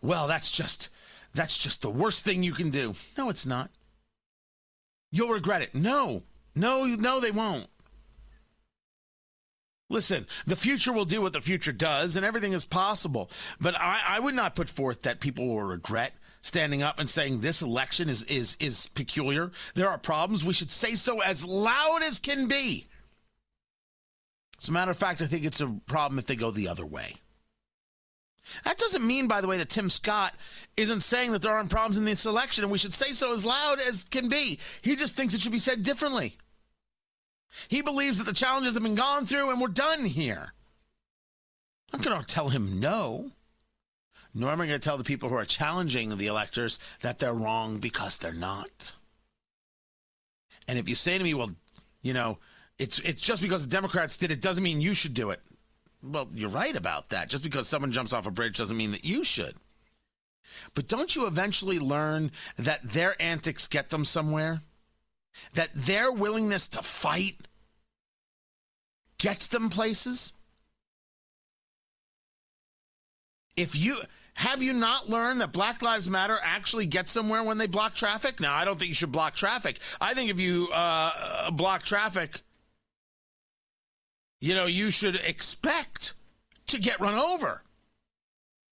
Well, 0.00 0.28
that's 0.28 0.52
just 0.52 0.90
that's 1.34 1.58
just 1.58 1.82
the 1.82 1.90
worst 1.90 2.24
thing 2.24 2.44
you 2.44 2.52
can 2.52 2.70
do. 2.70 2.94
No, 3.18 3.28
it's 3.28 3.46
not. 3.46 3.70
You'll 5.10 5.30
regret 5.30 5.62
it. 5.62 5.74
No. 5.74 6.22
No, 6.54 6.84
no 6.84 7.20
they 7.20 7.30
won't. 7.30 7.68
Listen, 9.88 10.26
the 10.46 10.54
future 10.54 10.92
will 10.92 11.04
do 11.04 11.20
what 11.20 11.32
the 11.32 11.40
future 11.40 11.72
does, 11.72 12.16
and 12.16 12.24
everything 12.24 12.52
is 12.52 12.64
possible. 12.64 13.28
But 13.60 13.74
I, 13.74 14.00
I, 14.06 14.20
would 14.20 14.36
not 14.36 14.54
put 14.54 14.70
forth 14.70 15.02
that 15.02 15.18
people 15.18 15.48
will 15.48 15.62
regret 15.62 16.12
standing 16.42 16.80
up 16.80 17.00
and 17.00 17.10
saying 17.10 17.40
this 17.40 17.60
election 17.60 18.08
is 18.08 18.22
is 18.24 18.56
is 18.60 18.86
peculiar. 18.86 19.50
There 19.74 19.88
are 19.88 19.98
problems. 19.98 20.44
We 20.44 20.52
should 20.52 20.70
say 20.70 20.94
so 20.94 21.20
as 21.20 21.44
loud 21.44 22.02
as 22.04 22.20
can 22.20 22.46
be. 22.46 22.86
As 24.62 24.68
a 24.68 24.72
matter 24.72 24.92
of 24.92 24.96
fact, 24.96 25.22
I 25.22 25.26
think 25.26 25.44
it's 25.44 25.60
a 25.60 25.80
problem 25.86 26.20
if 26.20 26.26
they 26.26 26.36
go 26.36 26.52
the 26.52 26.68
other 26.68 26.86
way. 26.86 27.14
That 28.64 28.78
doesn't 28.78 29.06
mean, 29.06 29.28
by 29.28 29.40
the 29.40 29.48
way, 29.48 29.58
that 29.58 29.68
Tim 29.68 29.90
Scott 29.90 30.34
isn't 30.76 31.02
saying 31.02 31.32
that 31.32 31.42
there 31.42 31.54
aren't 31.54 31.70
problems 31.70 31.98
in 31.98 32.04
this 32.04 32.26
election 32.26 32.64
and 32.64 32.70
we 32.72 32.78
should 32.78 32.92
say 32.92 33.12
so 33.12 33.32
as 33.32 33.44
loud 33.44 33.78
as 33.80 34.04
can 34.04 34.28
be. 34.28 34.58
He 34.82 34.96
just 34.96 35.16
thinks 35.16 35.34
it 35.34 35.40
should 35.40 35.52
be 35.52 35.58
said 35.58 35.82
differently. 35.82 36.36
He 37.68 37.82
believes 37.82 38.18
that 38.18 38.24
the 38.24 38.32
challenges 38.32 38.74
have 38.74 38.82
been 38.82 38.94
gone 38.94 39.26
through 39.26 39.50
and 39.50 39.60
we're 39.60 39.68
done 39.68 40.04
here. 40.04 40.52
I'm 41.92 42.00
not 42.00 42.06
going 42.06 42.20
to 42.20 42.26
tell 42.26 42.48
him 42.48 42.80
no. 42.80 43.30
Nor 44.32 44.52
am 44.52 44.60
I 44.60 44.66
going 44.66 44.80
to 44.80 44.84
tell 44.84 44.96
the 44.96 45.04
people 45.04 45.28
who 45.28 45.34
are 45.34 45.44
challenging 45.44 46.16
the 46.16 46.28
electors 46.28 46.78
that 47.02 47.18
they're 47.18 47.34
wrong 47.34 47.78
because 47.78 48.18
they're 48.18 48.32
not. 48.32 48.94
And 50.68 50.78
if 50.78 50.88
you 50.88 50.94
say 50.94 51.18
to 51.18 51.24
me, 51.24 51.34
well, 51.34 51.50
you 52.02 52.14
know, 52.14 52.38
it's 52.78 53.00
it's 53.00 53.20
just 53.20 53.42
because 53.42 53.66
the 53.66 53.70
Democrats 53.70 54.16
did 54.16 54.30
it 54.30 54.40
doesn't 54.40 54.62
mean 54.62 54.80
you 54.80 54.94
should 54.94 55.14
do 55.14 55.30
it. 55.30 55.40
Well, 56.02 56.28
you're 56.34 56.48
right 56.48 56.74
about 56.74 57.10
that. 57.10 57.28
Just 57.28 57.44
because 57.44 57.68
someone 57.68 57.92
jumps 57.92 58.12
off 58.12 58.26
a 58.26 58.30
bridge 58.30 58.56
doesn't 58.56 58.76
mean 58.76 58.92
that 58.92 59.04
you 59.04 59.22
should. 59.22 59.56
But 60.74 60.88
don't 60.88 61.14
you 61.14 61.26
eventually 61.26 61.78
learn 61.78 62.32
that 62.56 62.80
their 62.82 63.20
antics 63.20 63.68
get 63.68 63.90
them 63.90 64.04
somewhere? 64.04 64.62
That 65.54 65.70
their 65.74 66.10
willingness 66.10 66.68
to 66.68 66.82
fight 66.82 67.36
gets 69.18 69.48
them 69.48 69.68
places? 69.68 70.32
If 73.56 73.76
you 73.76 73.98
have 74.34 74.62
you 74.62 74.72
not 74.72 75.10
learned 75.10 75.42
that 75.42 75.52
Black 75.52 75.82
Lives 75.82 76.08
Matter 76.08 76.38
actually 76.42 76.86
gets 76.86 77.10
somewhere 77.10 77.42
when 77.42 77.58
they 77.58 77.66
block 77.66 77.94
traffic? 77.94 78.40
Now, 78.40 78.54
I 78.54 78.64
don't 78.64 78.78
think 78.78 78.88
you 78.88 78.94
should 78.94 79.12
block 79.12 79.34
traffic. 79.34 79.78
I 80.00 80.14
think 80.14 80.30
if 80.30 80.40
you 80.40 80.68
uh, 80.72 81.50
block 81.50 81.82
traffic, 81.82 82.40
you 84.40 84.54
know, 84.54 84.66
you 84.66 84.90
should 84.90 85.16
expect 85.16 86.14
to 86.66 86.78
get 86.78 87.00
run 87.00 87.14
over. 87.14 87.62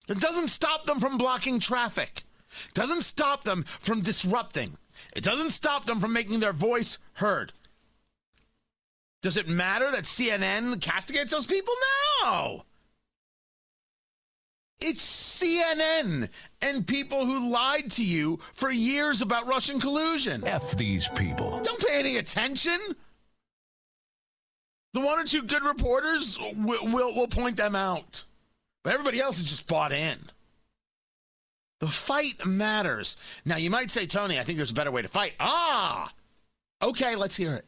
It 0.09 0.21
doesn't 0.21 0.49
stop 0.49 0.87
them 0.87 1.01
from 1.01 1.19
blocking 1.19 1.61
traffic. 1.61 2.23
It 2.69 2.75
doesn't 2.75 3.03
stop 3.03 3.45
them 3.45 3.65
from 3.81 4.01
disrupting. 4.01 4.79
It 5.15 5.23
doesn't 5.23 5.51
stop 5.51 5.85
them 5.85 6.01
from 6.01 6.13
making 6.13 6.41
their 6.41 6.53
voice 6.53 6.99
heard. 7.15 7.53
Does 9.21 9.37
it 9.37 9.49
matter 9.49 9.91
that 9.91 10.05
CNN 10.05 10.81
castigates 10.81 11.33
those 11.33 11.47
people? 11.47 11.75
No. 12.23 12.65
It's 14.81 15.41
CNN 15.41 16.29
and 16.63 16.87
people 16.87 17.27
who 17.27 17.51
lied 17.51 17.91
to 17.93 18.05
you 18.05 18.39
for 18.55 18.71
years 18.71 19.23
about 19.23 19.49
Russian 19.49 19.81
collusion. 19.81 20.47
F 20.47 20.77
these 20.77 21.09
people. 21.09 21.61
Don't 21.65 21.85
pay 21.85 21.99
any 21.99 22.19
attention. 22.19 22.79
The 24.99 25.07
one 25.07 25.21
or 25.21 25.25
two 25.25 25.43
good 25.43 25.63
reporters 25.63 26.41
will, 26.41 26.89
will, 26.89 27.15
will 27.15 27.29
point 27.29 27.57
them 27.57 27.77
out. 27.77 28.25
But 28.83 28.95
everybody 28.95 29.21
else 29.21 29.39
is 29.39 29.45
just 29.45 29.69
bought 29.69 29.93
in. 29.93 30.19
The 31.79 31.87
fight 31.87 32.45
matters. 32.45 33.17
Now, 33.45 33.59
you 33.59 33.71
might 33.71 33.91
say, 33.91 34.07
Tony, 34.07 34.41
I 34.41 34.43
think 34.43 34.57
there's 34.57 34.73
a 34.73 34.75
better 34.75 34.91
way 34.91 35.03
to 35.03 35.09
fight. 35.09 35.35
Ah! 35.39 36.13
Okay, 36.83 37.15
let's 37.15 37.37
hear 37.37 37.55
it. 37.55 37.65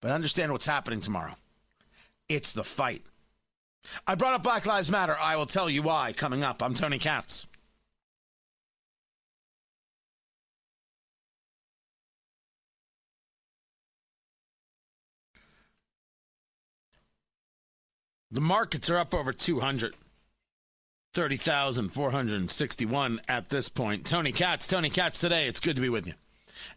But 0.00 0.12
understand 0.12 0.52
what's 0.52 0.66
happening 0.66 1.00
tomorrow. 1.00 1.34
It's 2.28 2.52
the 2.52 2.62
fight. 2.62 3.02
I 4.06 4.14
brought 4.14 4.34
up 4.34 4.44
Black 4.44 4.64
Lives 4.64 4.92
Matter. 4.92 5.16
I 5.20 5.34
will 5.34 5.46
tell 5.46 5.68
you 5.68 5.82
why 5.82 6.12
coming 6.12 6.44
up. 6.44 6.62
I'm 6.62 6.74
Tony 6.74 7.00
Katz. 7.00 7.48
The 18.36 18.42
markets 18.42 18.90
are 18.90 18.98
up 18.98 19.14
over 19.14 19.32
200. 19.32 19.96
30,461 21.14 23.20
at 23.28 23.48
this 23.48 23.70
point. 23.70 24.04
Tony 24.04 24.30
Katz, 24.30 24.66
Tony 24.66 24.90
Katz 24.90 25.20
today. 25.20 25.48
It's 25.48 25.60
good 25.60 25.76
to 25.76 25.80
be 25.80 25.88
with 25.88 26.06
you. 26.06 26.12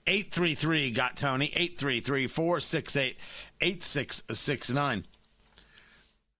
833 0.07 0.91
got 0.91 1.17
Tony, 1.17 1.47
833 1.47 2.27
468 2.27 3.17
8669. 3.59 5.05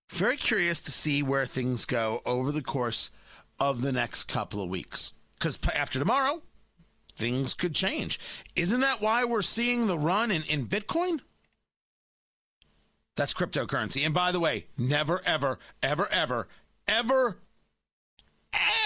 Very 0.07 0.37
curious 0.37 0.81
to 0.83 0.91
see 0.91 1.21
where 1.21 1.45
things 1.45 1.83
go 1.83 2.21
over 2.25 2.53
the 2.53 2.63
course 2.63 3.11
of 3.59 3.81
the 3.81 3.91
next 3.91 4.29
couple 4.29 4.61
of 4.61 4.69
weeks. 4.69 5.11
Because 5.37 5.59
after 5.75 5.99
tomorrow, 5.99 6.41
things 7.17 7.53
could 7.53 7.75
change. 7.75 8.21
Isn't 8.55 8.79
that 8.79 9.01
why 9.01 9.25
we're 9.25 9.41
seeing 9.41 9.87
the 9.87 9.99
run 9.99 10.31
in, 10.31 10.43
in 10.43 10.65
Bitcoin? 10.65 11.19
That's 13.19 13.33
cryptocurrency. 13.33 14.05
And 14.05 14.13
by 14.13 14.31
the 14.31 14.39
way, 14.39 14.67
never, 14.77 15.21
ever, 15.25 15.59
ever, 15.83 16.07
ever, 16.09 16.47
ever, 16.87 17.37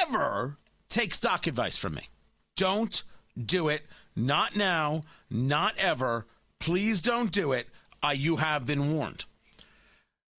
ever 0.01 0.57
take 0.89 1.13
stock 1.13 1.45
advice 1.45 1.77
from 1.77 1.93
me. 1.93 2.09
Don't 2.55 3.03
do 3.37 3.69
it. 3.69 3.83
Not 4.15 4.55
now. 4.55 5.03
Not 5.29 5.75
ever. 5.77 6.25
Please 6.59 7.03
don't 7.03 7.31
do 7.31 7.51
it. 7.51 7.67
Uh, 8.01 8.13
you 8.15 8.37
have 8.37 8.65
been 8.65 8.93
warned. 8.93 9.25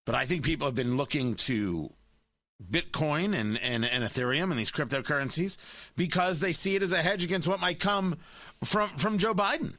But 0.05 0.17
I 0.17 0.27
think 0.27 0.45
people 0.45 0.67
have 0.67 0.75
been 0.75 0.97
looking 0.97 1.35
to 1.37 1.93
Bitcoin 2.69 3.33
and, 3.33 3.59
and, 3.59 3.85
and 3.85 4.03
Ethereum 4.03 4.51
and 4.51 4.59
these 4.59 4.73
cryptocurrencies 4.73 5.57
because 5.97 6.41
they 6.41 6.53
see 6.53 6.75
it 6.75 6.83
as 6.83 6.93
a 6.93 7.01
hedge 7.01 7.23
against 7.23 7.47
what 7.47 7.61
might 7.61 7.79
come 7.79 8.19
from, 8.65 8.89
from 8.97 9.19
Joe 9.19 9.35
Biden. 9.35 9.75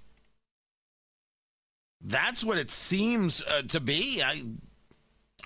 That's 2.02 2.44
what 2.44 2.58
it 2.58 2.70
seems 2.70 3.42
uh, 3.44 3.64
to 3.64 3.80
be. 3.80 4.22
I 4.24 4.44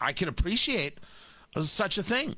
I 0.02 0.14
can 0.14 0.28
appreciate 0.28 1.00
such 1.60 1.98
a 1.98 2.04
thing. 2.04 2.36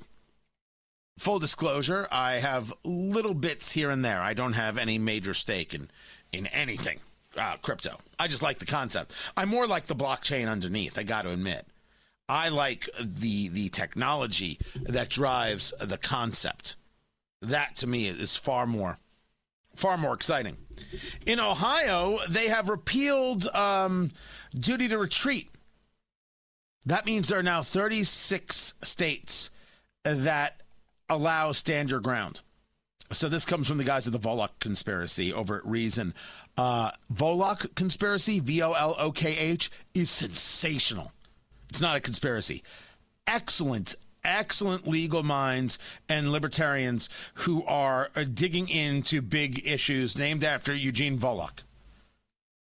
Full 1.20 1.40
disclosure, 1.40 2.08
I 2.12 2.34
have 2.34 2.74
little 2.84 3.34
bits 3.34 3.72
here 3.72 3.90
and 3.90 4.04
there. 4.04 4.22
I 4.22 4.34
don't 4.34 4.54
have 4.54 4.78
any 4.78 4.98
major 4.98 5.34
stake 5.34 5.74
in 5.74 5.90
in 6.32 6.48
anything 6.48 7.00
uh, 7.38 7.58
crypto. 7.58 7.98
I 8.20 8.28
just 8.28 8.44
like 8.44 8.60
the 8.60 8.66
concept. 8.66 9.14
I 9.36 9.46
more 9.46 9.68
like 9.68 9.88
the 9.88 9.96
blockchain 9.96 10.50
underneath. 10.50 10.98
I 10.98 11.04
got 11.04 11.24
to 11.24 11.32
admit, 11.32 11.68
I 12.28 12.50
like 12.50 12.90
the 13.00 13.50
the 13.50 13.70
technology 13.70 14.60
that 14.84 15.10
drives 15.10 15.74
the 15.80 15.98
concept. 15.98 16.76
That 17.42 17.76
to 17.78 17.88
me 17.88 18.08
is 18.08 18.36
far 18.36 18.68
more 18.68 19.00
Far 19.76 19.98
more 19.98 20.14
exciting. 20.14 20.58
In 21.26 21.40
Ohio, 21.40 22.18
they 22.30 22.48
have 22.48 22.70
repealed 22.70 23.48
um, 23.48 24.12
duty 24.54 24.88
to 24.88 24.98
retreat. 24.98 25.50
That 26.86 27.06
means 27.06 27.28
there 27.28 27.40
are 27.40 27.44
now 27.44 27.62
36 27.62 28.74
states 28.82 29.50
that 30.04 30.62
allow 31.10 31.52
stand 31.52 31.92
your 31.92 32.00
ground. 32.00 32.42
So 33.12 33.28
this 33.28 33.46
comes 33.46 33.68
from 33.68 33.78
the 33.78 33.84
guys 33.84 34.08
of 34.08 34.14
the 34.14 34.20
Volokh 34.20 34.60
conspiracy 34.60 35.34
over 35.34 35.58
at 35.58 35.66
Reason. 35.66 36.14
Uh, 36.58 36.92
Volokh 37.14 37.76
conspiracy, 37.76 38.40
V 38.40 38.64
O 38.64 38.72
L 38.72 38.96
O 38.98 39.12
K 39.12 39.38
H, 39.38 39.70
is 39.94 40.10
sensational. 40.10 41.12
It's 41.70 41.82
not 41.82 41.98
a 41.98 42.00
conspiracy. 42.00 42.64
Excellent, 43.28 43.96
excellent 44.24 44.88
legal 44.88 45.24
minds 45.24 45.80
and 46.10 46.32
libertarians 46.32 47.10
who 47.36 47.64
are 47.66 48.10
uh, 48.16 48.24
digging 48.24 48.70
into 48.70 49.22
big 49.22 49.68
issues 49.68 50.18
named 50.18 50.44
after 50.44 50.74
Eugene 50.74 51.18
Volokh. 51.18 51.64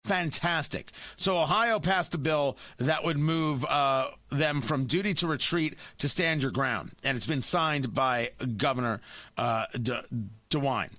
Fantastic. 0.03 0.91
So 1.15 1.37
Ohio 1.37 1.79
passed 1.79 2.15
a 2.15 2.17
bill 2.17 2.57
that 2.77 3.03
would 3.03 3.19
move 3.19 3.63
uh, 3.65 4.09
them 4.31 4.61
from 4.61 4.85
duty 4.85 5.13
to 5.15 5.27
retreat 5.27 5.75
to 5.99 6.09
stand 6.09 6.41
your 6.41 6.51
ground, 6.51 6.91
and 7.03 7.15
it's 7.15 7.27
been 7.27 7.41
signed 7.41 7.93
by 7.93 8.31
Governor 8.57 8.99
uh, 9.37 9.65
De- 9.79 10.03
DeWine. 10.49 10.89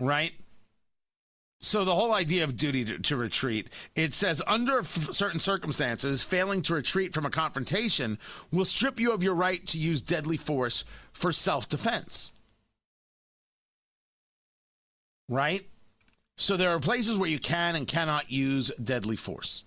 Right. 0.00 0.32
So 1.64 1.82
the 1.82 1.94
whole 1.94 2.12
idea 2.12 2.44
of 2.44 2.56
duty 2.56 2.84
to, 2.84 2.98
to 2.98 3.16
retreat, 3.16 3.70
it 3.96 4.12
says 4.12 4.42
under 4.46 4.80
f- 4.80 5.14
certain 5.14 5.38
circumstances, 5.38 6.22
failing 6.22 6.60
to 6.62 6.74
retreat 6.74 7.14
from 7.14 7.24
a 7.24 7.30
confrontation 7.30 8.18
will 8.52 8.66
strip 8.66 9.00
you 9.00 9.12
of 9.12 9.22
your 9.22 9.34
right 9.34 9.66
to 9.68 9.78
use 9.78 10.02
deadly 10.02 10.36
force 10.36 10.84
for 11.12 11.32
self-defense. 11.32 12.32
Right? 15.26 15.66
So 16.36 16.58
there 16.58 16.68
are 16.68 16.80
places 16.80 17.16
where 17.16 17.30
you 17.30 17.38
can 17.38 17.76
and 17.76 17.86
cannot 17.86 18.30
use 18.30 18.70
deadly 18.82 19.16
force. 19.16 19.64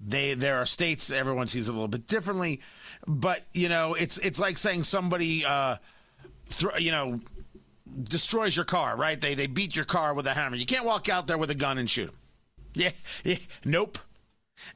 They 0.00 0.34
there 0.34 0.58
are 0.58 0.66
states 0.66 1.12
everyone 1.12 1.46
sees 1.46 1.68
a 1.68 1.72
little 1.72 1.86
bit 1.86 2.08
differently, 2.08 2.60
but 3.06 3.42
you 3.52 3.68
know 3.68 3.94
it's 3.94 4.18
it's 4.18 4.40
like 4.40 4.58
saying 4.58 4.82
somebody 4.82 5.44
uh, 5.44 5.76
you 6.78 6.90
know 6.90 7.20
destroys 8.02 8.56
your 8.56 8.64
car, 8.64 8.96
right? 8.96 9.20
They 9.20 9.34
they 9.34 9.46
beat 9.46 9.76
your 9.76 9.84
car 9.84 10.14
with 10.14 10.26
a 10.26 10.34
hammer. 10.34 10.56
You 10.56 10.66
can't 10.66 10.84
walk 10.84 11.08
out 11.08 11.26
there 11.26 11.38
with 11.38 11.50
a 11.50 11.54
gun 11.54 11.78
and 11.78 11.88
shoot 11.88 12.06
them. 12.06 12.14
Yeah, 12.74 12.90
yeah 13.24 13.36
nope. 13.64 13.98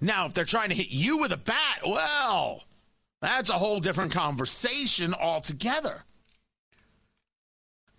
Now 0.01 0.27
if 0.27 0.35
they're 0.35 0.45
trying 0.45 0.71
to 0.71 0.75
hit 0.75 0.91
you 0.91 1.19
with 1.19 1.33
a 1.33 1.37
bat, 1.37 1.81
well, 1.85 2.65
that's 3.21 3.51
a 3.51 3.55
whole 3.55 3.81
different 3.81 4.13
conversation 4.13 5.15
altogether. 5.15 6.03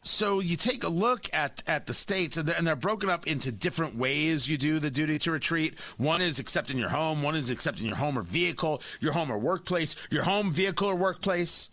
So 0.03 0.41
you 0.41 0.57
take 0.57 0.83
a 0.83 0.89
look 0.89 1.33
at 1.33 1.63
at 1.65 1.85
the 1.85 1.93
states, 1.93 2.35
and 2.35 2.47
they're, 2.47 2.57
and 2.57 2.67
they're, 2.67 2.75
broken 2.75 3.09
up 3.09 3.25
into 3.25 3.51
different 3.51 3.95
ways. 3.95 4.49
You 4.49 4.57
do 4.57 4.79
the 4.79 4.91
duty 4.91 5.17
to 5.19 5.31
retreat. 5.31 5.79
One 5.97 6.21
is 6.21 6.39
accepting 6.39 6.77
your 6.77 6.89
home. 6.89 7.23
One 7.23 7.35
is 7.35 7.49
accepting 7.49 7.87
your 7.87 7.95
home 7.95 8.19
or 8.19 8.23
vehicle, 8.23 8.81
your 8.99 9.13
home 9.13 9.31
or 9.31 9.37
workplace, 9.37 9.95
your 10.11 10.23
home, 10.23 10.51
vehicle, 10.51 10.89
or 10.89 10.95
workplace. 10.95 11.69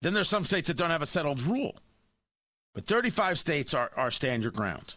Then 0.00 0.14
there's 0.14 0.30
some 0.30 0.44
states 0.44 0.68
that 0.68 0.78
don't 0.78 0.90
have 0.90 1.02
a 1.02 1.06
settled 1.06 1.42
rule, 1.42 1.76
but 2.74 2.86
35 2.86 3.38
states 3.38 3.74
are 3.74 3.90
are 3.96 4.10
stand 4.10 4.42
your 4.42 4.52
ground. 4.52 4.96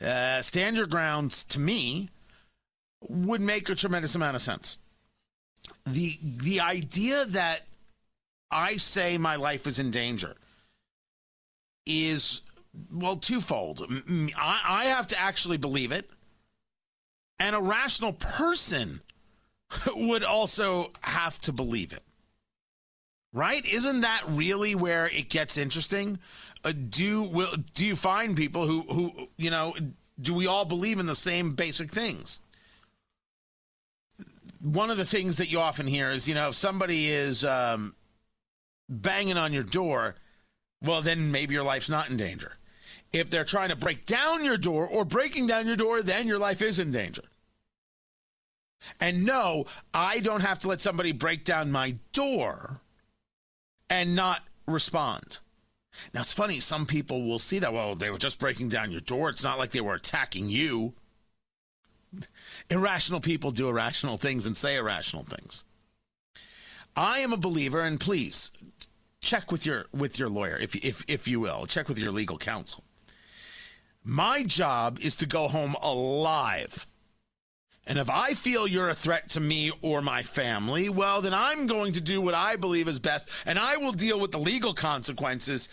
Uh, 0.00 0.40
stand 0.42 0.76
your 0.76 0.86
grounds 0.86 1.44
to 1.44 1.58
me 1.58 2.08
would 3.08 3.40
make 3.40 3.68
a 3.68 3.74
tremendous 3.74 4.14
amount 4.14 4.36
of 4.36 4.42
sense. 4.42 4.78
The 5.86 6.18
the 6.22 6.60
idea 6.60 7.24
that 7.26 7.62
I 8.50 8.76
say 8.76 9.18
my 9.18 9.36
life 9.36 9.66
is 9.66 9.78
in 9.78 9.90
danger 9.90 10.34
is 11.86 12.42
well 12.92 13.16
twofold. 13.16 13.82
I, 14.36 14.60
I 14.66 14.84
have 14.84 15.06
to 15.08 15.18
actually 15.18 15.56
believe 15.56 15.92
it, 15.92 16.08
and 17.38 17.56
a 17.56 17.60
rational 17.60 18.12
person 18.12 19.00
would 19.94 20.24
also 20.24 20.92
have 21.02 21.40
to 21.42 21.52
believe 21.52 21.92
it. 21.92 22.02
Right? 23.32 23.64
Isn't 23.66 24.00
that 24.00 24.22
really 24.26 24.74
where 24.74 25.06
it 25.06 25.28
gets 25.28 25.58
interesting? 25.58 26.18
Uh, 26.64 26.72
do 26.72 27.22
will 27.22 27.54
do 27.74 27.86
you 27.86 27.96
find 27.96 28.36
people 28.36 28.66
who 28.66 28.82
who 28.82 29.28
you 29.36 29.50
know 29.50 29.74
do 30.20 30.34
we 30.34 30.46
all 30.46 30.64
believe 30.64 30.98
in 30.98 31.06
the 31.06 31.14
same 31.14 31.54
basic 31.54 31.90
things? 31.90 32.40
One 34.60 34.90
of 34.90 34.96
the 34.96 35.04
things 35.04 35.36
that 35.36 35.50
you 35.50 35.60
often 35.60 35.86
hear 35.86 36.10
is 36.10 36.28
you 36.28 36.34
know 36.34 36.48
if 36.48 36.56
somebody 36.56 37.08
is 37.08 37.44
um, 37.44 37.94
banging 38.88 39.36
on 39.36 39.52
your 39.52 39.62
door 39.62 40.16
well, 40.82 41.02
then 41.02 41.30
maybe 41.30 41.54
your 41.54 41.64
life's 41.64 41.90
not 41.90 42.08
in 42.08 42.16
danger. 42.16 42.56
If 43.12 43.30
they're 43.30 43.44
trying 43.44 43.70
to 43.70 43.76
break 43.76 44.06
down 44.06 44.44
your 44.44 44.58
door 44.58 44.86
or 44.86 45.04
breaking 45.04 45.46
down 45.46 45.66
your 45.66 45.76
door, 45.76 46.02
then 46.02 46.26
your 46.28 46.38
life 46.38 46.62
is 46.62 46.78
in 46.78 46.90
danger. 46.90 47.22
And 49.00 49.24
no, 49.24 49.64
I 49.92 50.20
don't 50.20 50.42
have 50.42 50.60
to 50.60 50.68
let 50.68 50.80
somebody 50.80 51.12
break 51.12 51.44
down 51.44 51.72
my 51.72 51.96
door 52.12 52.80
and 53.90 54.14
not 54.14 54.42
respond. 54.66 55.40
Now, 56.14 56.22
it's 56.22 56.32
funny, 56.32 56.60
some 56.60 56.86
people 56.86 57.24
will 57.24 57.38
see 57.38 57.58
that, 57.58 57.72
well, 57.72 57.94
they 57.94 58.10
were 58.10 58.18
just 58.18 58.38
breaking 58.38 58.68
down 58.68 58.90
your 58.90 59.00
door. 59.00 59.30
It's 59.30 59.44
not 59.44 59.58
like 59.58 59.70
they 59.70 59.80
were 59.80 59.94
attacking 59.94 60.48
you. 60.48 60.94
Irrational 62.70 63.20
people 63.20 63.50
do 63.50 63.68
irrational 63.68 64.16
things 64.16 64.46
and 64.46 64.56
say 64.56 64.76
irrational 64.76 65.24
things. 65.24 65.64
I 66.96 67.20
am 67.20 67.32
a 67.32 67.36
believer, 67.36 67.82
and 67.82 68.00
please 68.00 68.50
check 69.20 69.50
with 69.50 69.66
your 69.66 69.86
with 69.92 70.18
your 70.18 70.28
lawyer 70.28 70.56
if 70.56 70.76
if 70.76 71.04
if 71.08 71.26
you 71.26 71.40
will 71.40 71.66
check 71.66 71.88
with 71.88 71.98
your 71.98 72.12
legal 72.12 72.38
counsel 72.38 72.84
my 74.04 74.42
job 74.44 74.98
is 75.00 75.16
to 75.16 75.26
go 75.26 75.48
home 75.48 75.74
alive 75.82 76.86
and 77.86 77.98
if 77.98 78.08
i 78.08 78.32
feel 78.32 78.66
you're 78.66 78.88
a 78.88 78.94
threat 78.94 79.28
to 79.28 79.40
me 79.40 79.72
or 79.82 80.00
my 80.00 80.22
family 80.22 80.88
well 80.88 81.20
then 81.20 81.34
i'm 81.34 81.66
going 81.66 81.92
to 81.92 82.00
do 82.00 82.20
what 82.20 82.34
i 82.34 82.54
believe 82.54 82.86
is 82.86 83.00
best 83.00 83.28
and 83.44 83.58
i 83.58 83.76
will 83.76 83.92
deal 83.92 84.20
with 84.20 84.30
the 84.30 84.38
legal 84.38 84.72
consequences 84.72 85.68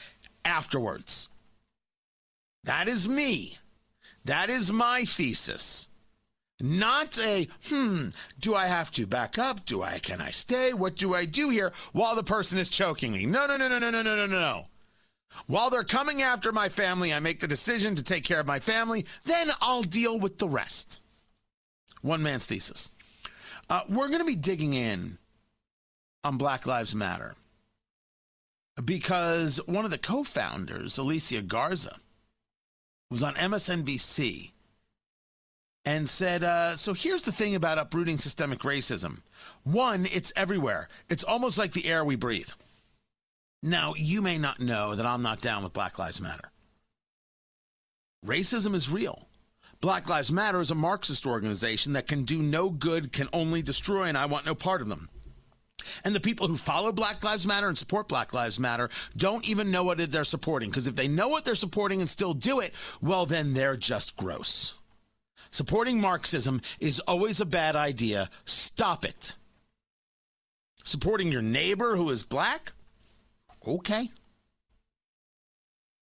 afterwards 0.45 1.29
that 2.63 2.87
is 2.87 3.07
me 3.07 3.57
that 4.23 4.49
is 4.49 4.71
my 4.71 5.03
thesis 5.03 5.89
not 6.61 7.19
a, 7.19 7.49
hmm, 7.67 8.09
do 8.39 8.55
I 8.55 8.67
have 8.67 8.89
to 8.91 9.05
back 9.05 9.37
up? 9.37 9.65
Do 9.65 9.83
I, 9.83 9.99
can 9.99 10.21
I 10.21 10.29
stay? 10.29 10.71
What 10.73 10.95
do 10.95 11.13
I 11.13 11.25
do 11.25 11.49
here 11.49 11.73
while 11.91 12.15
the 12.15 12.23
person 12.23 12.57
is 12.59 12.69
choking 12.69 13.11
me? 13.11 13.25
No, 13.25 13.45
no, 13.45 13.57
no, 13.57 13.67
no, 13.67 13.77
no, 13.77 13.89
no, 13.89 14.01
no, 14.01 14.15
no, 14.15 14.25
no. 14.25 14.39
No. 14.39 14.65
While 15.47 15.69
they're 15.69 15.83
coming 15.83 16.21
after 16.21 16.51
my 16.51 16.69
family, 16.69 17.13
I 17.13 17.19
make 17.19 17.39
the 17.39 17.47
decision 17.47 17.95
to 17.95 18.03
take 18.03 18.23
care 18.23 18.39
of 18.39 18.47
my 18.47 18.59
family. 18.59 19.05
Then 19.25 19.51
I'll 19.61 19.83
deal 19.83 20.17
with 20.17 20.37
the 20.37 20.47
rest. 20.47 21.01
One 22.01 22.23
man's 22.23 22.45
thesis. 22.45 22.89
Uh, 23.69 23.81
we're 23.89 24.07
going 24.07 24.19
to 24.19 24.25
be 24.25 24.35
digging 24.35 24.73
in 24.73 25.17
on 26.23 26.37
Black 26.37 26.65
Lives 26.65 26.95
Matter 26.95 27.35
because 28.83 29.57
one 29.67 29.85
of 29.85 29.91
the 29.91 29.97
co 29.97 30.23
founders, 30.23 30.97
Alicia 30.97 31.41
Garza, 31.41 31.97
was 33.09 33.23
on 33.23 33.35
MSNBC 33.35 34.51
and 35.85 36.09
said, 36.09 36.43
uh, 36.43 36.75
So 36.75 36.93
here's 36.93 37.21
the 37.21 37.31
thing 37.31 37.55
about 37.55 37.77
uprooting 37.77 38.17
systemic 38.17 38.59
racism 38.59 39.19
one, 39.63 40.07
it's 40.11 40.33
everywhere, 40.35 40.89
it's 41.09 41.23
almost 41.23 41.57
like 41.57 41.73
the 41.73 41.85
air 41.85 42.03
we 42.03 42.15
breathe. 42.15 42.49
Now, 43.63 43.93
you 43.95 44.21
may 44.21 44.37
not 44.37 44.59
know 44.59 44.95
that 44.95 45.05
I'm 45.05 45.21
not 45.21 45.41
down 45.41 45.63
with 45.63 45.73
Black 45.73 45.97
Lives 45.97 46.21
Matter. 46.21 46.51
Racism 48.25 48.75
is 48.75 48.89
real. 48.89 49.27
Black 49.81 50.07
Lives 50.07 50.31
Matter 50.31 50.59
is 50.59 50.71
a 50.71 50.75
Marxist 50.75 51.25
organization 51.25 51.93
that 51.93 52.07
can 52.07 52.23
do 52.23 52.41
no 52.41 52.69
good, 52.69 53.11
can 53.11 53.29
only 53.33 53.61
destroy, 53.61 54.03
and 54.03 54.17
I 54.17 54.25
want 54.25 54.45
no 54.45 54.55
part 54.55 54.81
of 54.81 54.89
them. 54.89 55.09
And 56.03 56.15
the 56.15 56.19
people 56.19 56.47
who 56.47 56.57
follow 56.57 56.91
Black 56.91 57.23
Lives 57.23 57.45
Matter 57.47 57.67
and 57.67 57.77
support 57.77 58.07
Black 58.07 58.33
Lives 58.33 58.59
Matter 58.59 58.89
don't 59.15 59.47
even 59.47 59.71
know 59.71 59.83
what 59.83 60.11
they're 60.11 60.23
supporting. 60.23 60.69
Because 60.69 60.87
if 60.87 60.95
they 60.95 61.07
know 61.07 61.27
what 61.27 61.45
they're 61.45 61.55
supporting 61.55 62.01
and 62.01 62.09
still 62.09 62.33
do 62.33 62.59
it, 62.59 62.73
well, 63.01 63.25
then 63.25 63.53
they're 63.53 63.77
just 63.77 64.15
gross. 64.15 64.75
Supporting 65.51 66.01
Marxism 66.01 66.61
is 66.79 66.99
always 67.01 67.39
a 67.39 67.45
bad 67.45 67.75
idea. 67.75 68.29
Stop 68.43 69.05
it. 69.05 69.35
Supporting 70.83 71.31
your 71.31 71.41
neighbor 71.41 71.95
who 71.95 72.09
is 72.09 72.23
black? 72.23 72.73
Okay. 73.67 74.11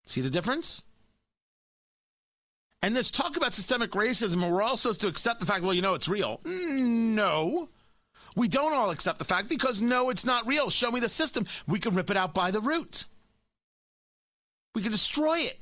See 0.05 0.21
the 0.21 0.29
difference? 0.29 0.83
And 2.81 2.95
let's 2.95 3.11
talk 3.11 3.37
about 3.37 3.53
systemic 3.53 3.91
racism, 3.91 4.49
we're 4.49 4.61
all 4.61 4.75
supposed 4.75 4.99
to 5.01 5.07
accept 5.07 5.39
the 5.39 5.45
fact, 5.45 5.63
well, 5.63 5.73
you 5.73 5.81
know, 5.81 5.93
it's 5.93 6.09
real. 6.09 6.41
Mm, 6.43 7.13
no. 7.15 7.69
We 8.35 8.47
don't 8.47 8.73
all 8.73 8.91
accept 8.91 9.19
the 9.19 9.25
fact 9.25 9.49
because, 9.49 9.81
no, 9.81 10.09
it's 10.09 10.25
not 10.25 10.47
real. 10.47 10.69
Show 10.69 10.91
me 10.91 10.99
the 10.99 11.09
system. 11.09 11.45
We 11.67 11.79
can 11.79 11.95
rip 11.95 12.09
it 12.09 12.17
out 12.17 12.33
by 12.33 12.51
the 12.51 12.61
root, 12.61 13.05
we 14.75 14.81
can 14.81 14.91
destroy 14.91 15.39
it. 15.39 15.59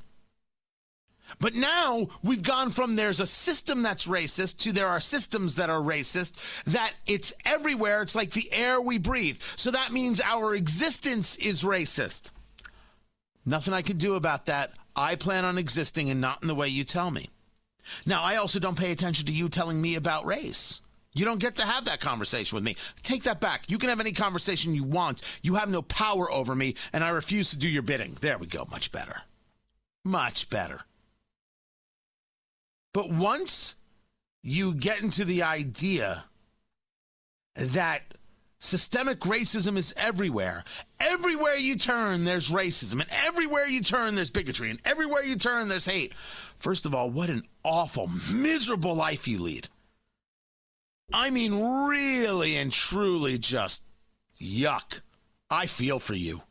But 1.40 1.54
now 1.54 2.08
we've 2.22 2.42
gone 2.42 2.70
from 2.70 2.94
there's 2.94 3.20
a 3.20 3.26
system 3.26 3.82
that's 3.82 4.06
racist 4.06 4.58
to 4.58 4.72
there 4.72 4.88
are 4.88 5.00
systems 5.00 5.54
that 5.56 5.70
are 5.70 5.80
racist, 5.80 6.34
that 6.64 6.92
it's 7.06 7.32
everywhere. 7.44 8.02
It's 8.02 8.14
like 8.14 8.32
the 8.32 8.52
air 8.52 8.80
we 8.80 8.98
breathe. 8.98 9.40
So 9.56 9.70
that 9.70 9.92
means 9.92 10.20
our 10.20 10.54
existence 10.54 11.36
is 11.36 11.64
racist. 11.64 12.32
Nothing 13.46 13.74
I 13.74 13.82
can 13.82 13.96
do 13.96 14.14
about 14.14 14.46
that. 14.46 14.72
I 14.94 15.16
plan 15.16 15.44
on 15.44 15.58
existing 15.58 16.10
and 16.10 16.20
not 16.20 16.42
in 16.42 16.48
the 16.48 16.54
way 16.54 16.68
you 16.68 16.84
tell 16.84 17.10
me. 17.10 17.30
Now, 18.06 18.22
I 18.22 18.36
also 18.36 18.60
don't 18.60 18.78
pay 18.78 18.92
attention 18.92 19.26
to 19.26 19.32
you 19.32 19.48
telling 19.48 19.80
me 19.80 19.96
about 19.96 20.26
race. 20.26 20.80
You 21.14 21.24
don't 21.24 21.40
get 21.40 21.56
to 21.56 21.64
have 21.64 21.84
that 21.84 22.00
conversation 22.00 22.56
with 22.56 22.64
me. 22.64 22.76
Take 23.02 23.24
that 23.24 23.40
back. 23.40 23.70
You 23.70 23.78
can 23.78 23.90
have 23.90 24.00
any 24.00 24.12
conversation 24.12 24.74
you 24.74 24.84
want. 24.84 25.22
You 25.42 25.54
have 25.54 25.68
no 25.68 25.82
power 25.82 26.30
over 26.30 26.54
me, 26.54 26.74
and 26.92 27.04
I 27.04 27.10
refuse 27.10 27.50
to 27.50 27.58
do 27.58 27.68
your 27.68 27.82
bidding. 27.82 28.16
There 28.20 28.38
we 28.38 28.46
go. 28.46 28.66
Much 28.70 28.92
better. 28.92 29.22
Much 30.04 30.48
better. 30.48 30.80
But 32.94 33.10
once 33.10 33.76
you 34.42 34.74
get 34.74 35.02
into 35.02 35.24
the 35.24 35.42
idea 35.42 36.24
that 37.54 38.02
systemic 38.58 39.20
racism 39.20 39.76
is 39.76 39.92
everywhere, 39.96 40.64
everywhere 40.98 41.56
you 41.56 41.76
turn, 41.76 42.24
there's 42.24 42.50
racism, 42.50 43.00
and 43.00 43.10
everywhere 43.26 43.66
you 43.66 43.82
turn, 43.82 44.14
there's 44.14 44.30
bigotry, 44.30 44.70
and 44.70 44.80
everywhere 44.84 45.24
you 45.24 45.36
turn, 45.36 45.68
there's 45.68 45.86
hate. 45.86 46.14
First 46.58 46.86
of 46.86 46.94
all, 46.94 47.10
what 47.10 47.28
an 47.28 47.42
awful, 47.64 48.08
miserable 48.32 48.94
life 48.94 49.28
you 49.28 49.38
lead. 49.40 49.68
I 51.12 51.30
mean, 51.30 51.86
really 51.86 52.56
and 52.56 52.72
truly 52.72 53.38
just 53.38 53.82
yuck. 54.40 55.00
I 55.50 55.66
feel 55.66 55.98
for 55.98 56.14
you. 56.14 56.42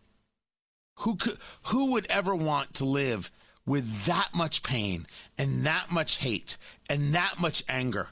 Who 0.99 1.16
could, 1.16 1.38
who 1.64 1.86
would 1.88 2.05
ever 2.07 2.36
want 2.36 2.76
to 2.76 2.86
live 2.86 3.32
with 3.66 4.05
that 4.05 4.30
much 4.36 4.62
pain 4.62 5.07
and 5.38 5.66
that 5.66 5.91
much 5.91 6.18
hate 6.18 6.57
and 6.89 7.16
that 7.16 7.39
much 7.39 7.64
anger 7.68 8.09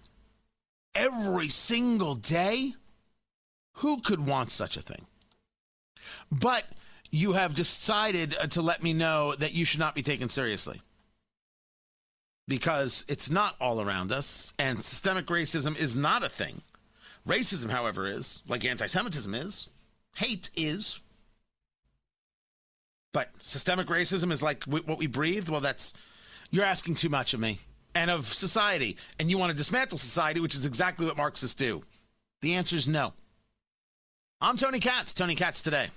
every 0.96 1.50
single 1.50 2.16
day? 2.16 2.74
Who 3.74 4.02
could 4.02 4.26
want 4.26 4.50
such 4.50 4.78
a 4.78 4.82
thing? 4.82 5.06
But 6.32 6.66
you 7.12 7.34
have 7.34 7.54
decided 7.54 8.36
uh, 8.40 8.48
to 8.48 8.62
let 8.62 8.84
me 8.84 8.94
know 8.94 9.36
that 9.36 9.54
you 9.54 9.66
should 9.66 9.80
not 9.80 9.96
be 9.96 10.02
taken 10.02 10.30
seriously 10.30 10.82
because 12.50 13.06
it's 13.08 13.30
not 13.30 13.56
all 13.62 13.80
around 13.80 14.12
us, 14.12 14.54
and 14.60 14.82
systemic 14.82 15.28
racism 15.28 15.78
is 15.78 15.96
not 15.96 16.24
a 16.24 16.30
thing. 16.30 16.62
Racism, 17.26 17.70
however, 17.70 18.08
is, 18.08 18.42
like 18.48 18.66
anti 18.66 18.88
Semitism 18.88 19.34
is, 19.36 19.70
hate 20.16 20.50
is. 20.58 21.00
But 23.14 23.30
systemic 23.42 23.88
racism 23.88 24.32
is 24.32 24.44
like 24.44 24.64
what 24.66 24.98
we 24.98 25.08
breathe. 25.08 25.50
Well, 25.50 25.62
that's, 25.62 25.94
you're 26.50 26.66
asking 26.66 26.96
too 26.96 27.10
much 27.10 27.34
of 27.34 27.40
me 27.40 27.60
and 27.96 28.12
of 28.12 28.26
society. 28.26 28.98
And 29.20 29.30
you 29.30 29.38
want 29.38 29.52
to 29.52 29.58
dismantle 29.58 29.98
society, 29.98 30.40
which 30.40 30.56
is 30.56 30.66
exactly 30.66 31.06
what 31.06 31.18
Marxists 31.18 31.56
do. 31.56 31.84
The 32.42 32.56
answer 32.56 32.76
is 32.76 32.88
no. 32.88 33.14
I'm 34.42 34.58
Tony 34.58 34.80
Katz, 34.80 35.14
Tony 35.14 35.36
Katz 35.36 35.64
today. 35.64 35.90